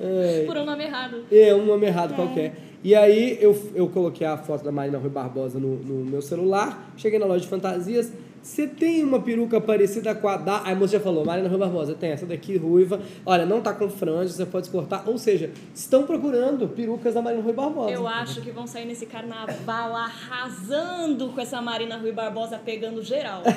É. 0.00 0.44
Por 0.46 0.56
um 0.56 0.64
nome 0.64 0.84
errado. 0.84 1.24
É, 1.30 1.54
um 1.54 1.64
nome 1.64 1.86
errado 1.86 2.14
qualquer. 2.14 2.54
E 2.84 2.94
aí 2.94 3.38
eu, 3.40 3.56
eu 3.74 3.88
coloquei 3.88 4.26
a 4.26 4.36
foto 4.36 4.64
da 4.64 4.72
Marina 4.72 4.98
Rui 4.98 5.08
Barbosa 5.08 5.58
no, 5.58 5.76
no 5.76 6.04
meu 6.04 6.20
celular, 6.20 6.92
cheguei 6.96 7.18
na 7.18 7.26
loja 7.26 7.40
de 7.40 7.48
fantasias, 7.48 8.12
Você 8.42 8.66
tem 8.66 9.04
uma 9.04 9.20
peruca 9.20 9.60
parecida 9.60 10.12
com 10.16 10.26
a 10.26 10.36
da. 10.36 10.64
Aí 10.64 10.72
a 10.72 10.74
moça 10.74 10.94
já 10.94 11.00
falou, 11.00 11.24
Marina 11.24 11.48
Rui 11.48 11.58
Barbosa, 11.58 11.94
tem 11.94 12.10
essa 12.10 12.26
daqui 12.26 12.56
ruiva. 12.56 13.00
Olha, 13.24 13.46
não 13.46 13.60
tá 13.60 13.72
com 13.72 13.88
franja, 13.88 14.32
você 14.32 14.44
pode 14.44 14.68
cortar. 14.68 15.04
Ou 15.06 15.16
seja, 15.16 15.50
estão 15.72 16.02
procurando 16.04 16.66
perucas 16.66 17.14
da 17.14 17.22
Marina 17.22 17.40
Rui 17.42 17.52
Barbosa. 17.52 17.92
Eu 17.92 18.08
acho 18.08 18.40
que 18.42 18.50
vão 18.50 18.66
sair 18.66 18.84
nesse 18.84 19.06
carnaval 19.06 19.94
arrasando 19.94 21.28
com 21.28 21.40
essa 21.40 21.62
Marina 21.62 21.96
Rui 21.96 22.10
Barbosa 22.10 22.58
pegando 22.58 23.00
geral. 23.02 23.42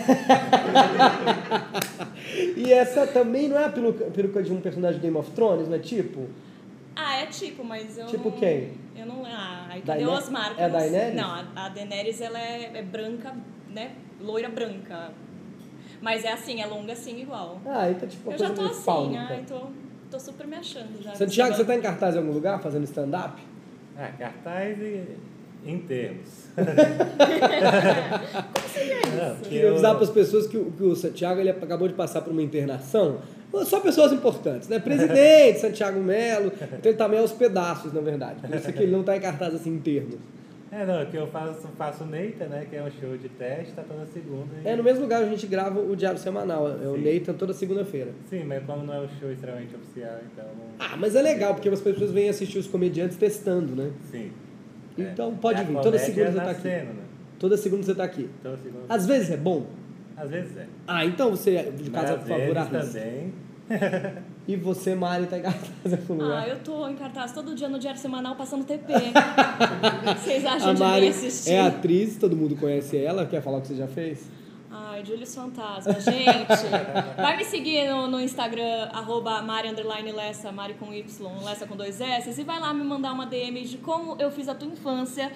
E 2.57 2.71
essa 2.73 3.05
também 3.07 3.47
não 3.47 3.57
é 3.57 3.65
a 3.65 3.69
peruca, 3.69 4.05
peruca 4.05 4.41
de 4.43 4.51
um 4.51 4.59
personagem 4.59 4.99
de 4.99 5.05
Game 5.05 5.17
of 5.17 5.29
Thrones, 5.31 5.67
não 5.67 5.75
é 5.75 5.79
tipo? 5.79 6.27
Ah, 6.95 7.17
é 7.17 7.25
tipo, 7.27 7.63
mas 7.63 7.97
eu 7.97 8.05
Tipo 8.07 8.29
não... 8.29 8.37
quem? 8.37 8.71
Eu 8.95 9.05
não... 9.05 9.25
Ah, 9.25 9.67
aí 9.69 9.81
cadê 9.81 9.99
Daener- 10.03 10.17
as 10.17 10.29
marcas? 10.29 10.57
é 10.59 10.63
a 10.63 10.67
Daenerys? 10.69 11.15
Não, 11.15 11.29
a, 11.29 11.43
a 11.55 11.69
Daenerys, 11.69 12.21
ela 12.21 12.39
é, 12.39 12.71
é 12.73 12.81
branca, 12.81 13.33
né? 13.73 13.91
Loira 14.25 14.49
branca. 14.49 15.11
Mas 16.01 16.23
é 16.25 16.31
assim, 16.33 16.61
é 16.61 16.65
longa 16.65 16.93
assim 16.93 17.19
igual. 17.21 17.59
Ah, 17.65 17.89
então 17.89 18.07
tipo 18.07 18.29
uma 18.29 18.35
eu 18.35 18.39
já 18.39 18.49
tô 18.51 18.61
assim, 18.63 18.83
fálica. 18.83 19.19
ai, 19.29 19.43
tô, 19.47 19.59
tô 20.11 20.19
super 20.19 20.45
me 20.47 20.55
achando 20.55 21.01
já. 21.01 21.15
Santiago, 21.15 21.55
você 21.55 21.65
tá 21.65 21.75
em 21.75 21.81
cartaz 21.81 22.15
em 22.15 22.19
algum 22.19 22.31
lugar 22.31 22.61
fazendo 22.61 22.83
stand-up? 22.83 23.41
Ah, 23.97 24.09
cartaz 24.19 24.77
e 24.79 25.03
enterros. 25.65 26.45
Como 26.55 26.67
seria 28.73 28.99
isso? 28.99 29.15
Não, 29.15 29.35
Queria 29.38 29.61
eu- 29.63 29.71
avisar 29.71 29.95
para 29.95 30.03
as 30.03 30.09
pessoas 30.09 30.47
que 30.47 30.57
o, 30.57 30.71
que 30.71 30.83
o 30.83 30.95
Santiago 30.95 31.39
ele 31.39 31.49
acabou 31.49 31.88
de 31.88 31.93
passar 31.93 32.21
por 32.21 32.31
uma 32.31 32.41
internação. 32.43 33.19
Só 33.65 33.79
pessoas 33.79 34.11
importantes, 34.11 34.67
né? 34.67 34.79
Presidente, 34.79 35.59
Santiago 35.61 35.97
Melo. 35.99 36.51
Então 36.61 36.91
ele 36.91 36.97
tá 36.97 37.07
meio 37.07 37.21
aos 37.21 37.31
pedaços, 37.31 37.93
na 37.93 38.01
verdade. 38.01 38.41
Por 38.41 38.53
isso 38.53 38.71
que 38.73 38.83
ele 38.83 38.91
não 38.91 39.01
tá 39.03 39.15
em 39.15 39.21
cartaz 39.21 39.55
assim 39.55 39.75
em 39.75 39.79
termos. 39.79 40.15
É, 40.77 40.85
não, 40.85 41.05
que 41.05 41.15
eu 41.15 41.25
faço, 41.27 41.67
faço 41.77 42.03
Neita, 42.03 42.47
né? 42.47 42.65
Que 42.69 42.75
é 42.75 42.83
um 42.83 42.91
show 42.91 43.15
de 43.17 43.29
teste, 43.29 43.71
tá 43.73 43.81
toda 43.83 44.05
segunda. 44.07 44.47
e- 44.63 44.67
É 44.67 44.75
no 44.75 44.83
mesmo 44.83 45.03
lugar 45.03 45.23
a 45.23 45.25
gente 45.25 45.47
grava 45.47 45.79
o 45.79 45.95
Diário 45.95 46.19
Semanal. 46.19 46.67
É 46.67 46.88
o 46.89 46.95
Sim. 46.95 47.13
Nathan 47.19 47.33
toda 47.33 47.53
segunda-feira. 47.53 48.11
Sim, 48.29 48.43
mas 48.43 48.61
como 48.65 48.83
não 48.83 48.93
é 48.93 48.99
um 48.99 49.07
show 49.19 49.31
extremamente 49.31 49.73
oficial, 49.73 50.17
então. 50.33 50.45
Ah, 50.77 50.97
mas 50.97 51.15
é 51.15 51.21
legal, 51.21 51.53
porque 51.53 51.69
as 51.69 51.79
pessoas 51.79 52.11
vêm 52.11 52.27
assistir 52.27 52.57
os 52.59 52.67
comediantes 52.67 53.15
testando, 53.15 53.73
né? 53.73 53.91
Sim. 54.11 54.31
Então 54.97 55.33
pode 55.35 55.61
É 55.61 55.63
vir. 55.63 55.77
Toda 55.81 55.97
segunda 55.97 56.31
você 56.31 56.38
tá 56.38 56.43
aqui. 56.51 56.53
nascendo, 56.67 56.93
né? 56.93 57.03
Toda 57.39 57.57
segunda 57.57 57.83
você 57.83 57.95
tá 57.95 58.03
aqui. 58.03 58.29
Toda 58.43 58.57
segunda. 58.57 58.85
Às 58.89 59.05
vezes 59.07 59.31
é 59.31 59.38
bom. 59.38 59.65
Às 60.17 60.29
vezes 60.29 60.57
é. 60.57 60.67
Ah, 60.88 61.05
então 61.05 61.31
você, 61.31 61.71
de 61.71 61.89
Mas 61.89 62.01
casa, 62.01 62.17
por 62.17 62.27
favor, 62.27 62.38
vezes 62.53 62.57
arrisca. 62.57 62.99
também. 62.99 63.33
E 64.47 64.55
você, 64.55 64.93
Mari, 64.93 65.25
tá 65.25 65.39
em 65.39 65.41
cartaz 65.41 65.69
em 65.86 65.95
algum 65.95 66.13
lugar. 66.13 66.43
Ah, 66.43 66.47
eu 66.47 66.60
tô 66.60 66.88
em 66.88 66.95
cartaz 66.95 67.31
todo 67.31 67.55
dia 67.55 67.67
no 67.67 67.79
Diário 67.79 67.99
Semanal 67.99 68.36
passando 68.36 68.63
TP. 68.63 68.93
Vocês 70.21 70.45
acham 70.45 70.69
A 70.69 70.73
de 70.73 70.79
Mari 70.79 71.08
assistir? 71.08 71.51
é 71.51 71.62
atriz, 71.62 72.17
todo 72.17 72.36
mundo 72.36 72.55
conhece 72.55 72.95
ela. 72.97 73.25
Quer 73.25 73.41
falar 73.41 73.58
o 73.58 73.62
que 73.62 73.69
você 73.69 73.75
já 73.75 73.88
fez? 73.88 74.29
Ai, 74.77 75.03
Júlio 75.05 75.25
Fantasma, 75.25 75.93
gente. 75.93 77.15
Vai 77.15 77.38
me 77.38 77.45
seguir 77.45 77.89
no, 77.89 78.08
no 78.08 78.19
Instagram, 78.21 78.89
arroba 78.93 79.41
Mari 79.41 79.71
Lessa, 80.12 80.51
Mari 80.51 80.73
com 80.75 80.93
Y, 80.93 81.43
Lessa 81.43 81.65
com 81.65 81.75
dois 81.75 81.99
S, 81.99 82.39
e 82.39 82.43
vai 82.43 82.60
lá 82.60 82.73
me 82.73 82.84
mandar 82.84 83.13
uma 83.13 83.25
DM 83.25 83.63
de 83.63 83.77
como 83.77 84.15
eu 84.19 84.29
fiz 84.29 84.49
a 84.49 84.53
tua 84.53 84.67
infância 84.67 85.31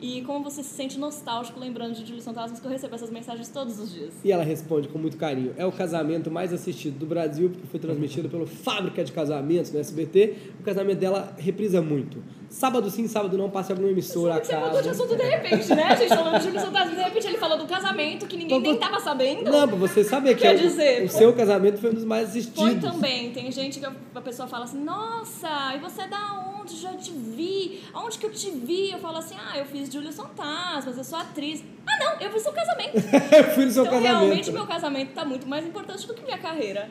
e 0.00 0.22
como 0.22 0.42
você 0.42 0.62
se 0.62 0.70
sente 0.70 0.98
nostálgico 0.98 1.58
lembrando 1.58 1.94
de 1.94 2.06
Júlio 2.06 2.22
Fantasmas, 2.22 2.60
que 2.60 2.66
eu 2.66 2.70
recebo 2.70 2.94
essas 2.94 3.10
mensagens 3.10 3.48
todos 3.48 3.78
os 3.78 3.92
dias. 3.92 4.12
E 4.24 4.32
ela 4.32 4.44
responde 4.44 4.88
com 4.88 4.98
muito 4.98 5.16
carinho. 5.16 5.54
É 5.56 5.64
o 5.64 5.72
casamento 5.72 6.30
mais 6.30 6.52
assistido 6.52 6.98
do 6.98 7.06
Brasil, 7.06 7.50
porque 7.50 7.66
foi 7.66 7.80
transmitido 7.80 8.28
pelo 8.28 8.46
Fábrica 8.46 9.04
de 9.04 9.12
Casamentos 9.12 9.72
no 9.72 9.78
SBT. 9.78 10.34
O 10.60 10.62
casamento 10.62 10.98
dela 10.98 11.34
reprisa 11.38 11.80
muito. 11.80 12.22
Sábado 12.54 12.88
sim, 12.88 13.08
sábado 13.08 13.36
não, 13.36 13.50
passa 13.50 13.72
em 13.72 13.74
alguma 13.74 13.90
emissora 13.90 14.34
Você 14.42 14.54
mudou 14.54 14.80
de 14.80 14.88
assunto 14.88 15.16
de 15.16 15.24
repente, 15.24 15.74
né? 15.74 15.82
A 15.82 15.94
gente 15.96 16.08
falando 16.10 16.38
de 16.38 16.44
Júlio 16.44 16.60
Fantasmas, 16.60 16.96
de 16.96 17.02
repente 17.02 17.26
ele 17.26 17.36
falou 17.36 17.58
do 17.58 17.66
casamento 17.66 18.26
que 18.28 18.36
ninguém 18.36 18.60
nem 18.60 18.76
tava 18.78 19.00
sabendo. 19.00 19.50
Não, 19.50 19.66
pra 19.66 19.76
você 19.76 20.04
saber 20.04 20.36
que 20.36 20.42
Quer 20.42 20.52
é 20.52 20.56
o- 20.56 20.60
dizer, 20.60 21.02
o 21.02 21.08
seu 21.08 21.32
casamento 21.32 21.78
foi 21.78 21.90
um 21.90 21.94
dos 21.94 22.04
mais 22.04 22.30
Foi 22.30 22.38
assistidos. 22.38 22.92
também. 22.92 23.32
Tem 23.32 23.50
gente 23.50 23.80
que 23.80 23.84
a 23.86 24.20
pessoa 24.20 24.46
fala 24.46 24.66
assim, 24.66 24.78
nossa, 24.78 25.48
e 25.74 25.80
você 25.80 26.02
é 26.02 26.06
da 26.06 26.44
onde? 26.60 26.76
Já 26.76 26.92
te 26.94 27.10
vi. 27.10 27.82
Aonde 27.92 28.18
que 28.18 28.26
eu 28.26 28.30
te 28.30 28.48
vi? 28.52 28.92
Eu 28.92 28.98
falo 29.00 29.18
assim, 29.18 29.34
ah, 29.36 29.58
eu 29.58 29.64
fiz 29.66 29.92
Júlio 29.92 30.12
Fantasmas, 30.12 30.96
eu 30.96 31.02
sou 31.02 31.18
atriz. 31.18 31.60
Ah, 31.84 32.04
não, 32.04 32.20
eu 32.20 32.30
fiz 32.32 32.40
seu 32.42 32.52
casamento. 32.52 32.94
Eu 33.34 33.44
fui 33.52 33.64
no 33.64 33.70
seu 33.72 33.84
então, 33.84 33.96
casamento. 34.00 34.20
realmente, 34.20 34.52
meu 34.52 34.66
casamento 34.66 35.12
tá 35.12 35.24
muito 35.24 35.46
mais 35.48 35.66
importante 35.66 36.06
do 36.06 36.14
que 36.14 36.22
minha 36.22 36.38
carreira. 36.38 36.88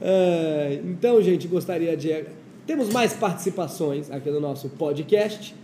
Ah, 0.00 0.74
então, 0.84 1.22
gente, 1.22 1.46
gostaria 1.46 1.96
de. 1.96 2.41
Temos 2.66 2.88
mais 2.90 3.12
participações 3.12 4.10
aqui 4.10 4.30
no 4.30 4.40
nosso 4.40 4.68
podcast. 4.70 5.54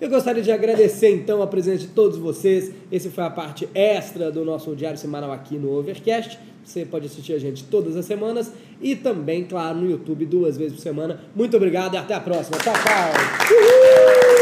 Eu 0.00 0.10
gostaria 0.10 0.42
de 0.42 0.52
agradecer 0.52 1.10
então 1.10 1.40
a 1.42 1.46
presença 1.46 1.78
de 1.78 1.88
todos 1.88 2.18
vocês. 2.18 2.72
Esse 2.92 3.08
foi 3.08 3.24
a 3.24 3.30
parte 3.30 3.68
extra 3.74 4.30
do 4.30 4.44
nosso 4.44 4.74
diário 4.76 4.98
semanal 4.98 5.32
aqui 5.32 5.56
no 5.56 5.72
Overcast. 5.72 6.38
Você 6.62 6.84
pode 6.84 7.06
assistir 7.06 7.32
a 7.32 7.38
gente 7.38 7.64
todas 7.64 7.96
as 7.96 8.04
semanas 8.04 8.52
e 8.80 8.96
também, 8.96 9.44
claro, 9.44 9.78
no 9.78 9.90
YouTube 9.90 10.26
duas 10.26 10.56
vezes 10.56 10.74
por 10.74 10.82
semana. 10.82 11.20
Muito 11.34 11.56
obrigado 11.56 11.94
e 11.94 11.96
até 11.96 12.12
a 12.12 12.20
próxima. 12.20 12.58
Tchau, 12.58 12.74
tchau. 12.74 13.12
Uhul! 13.52 14.35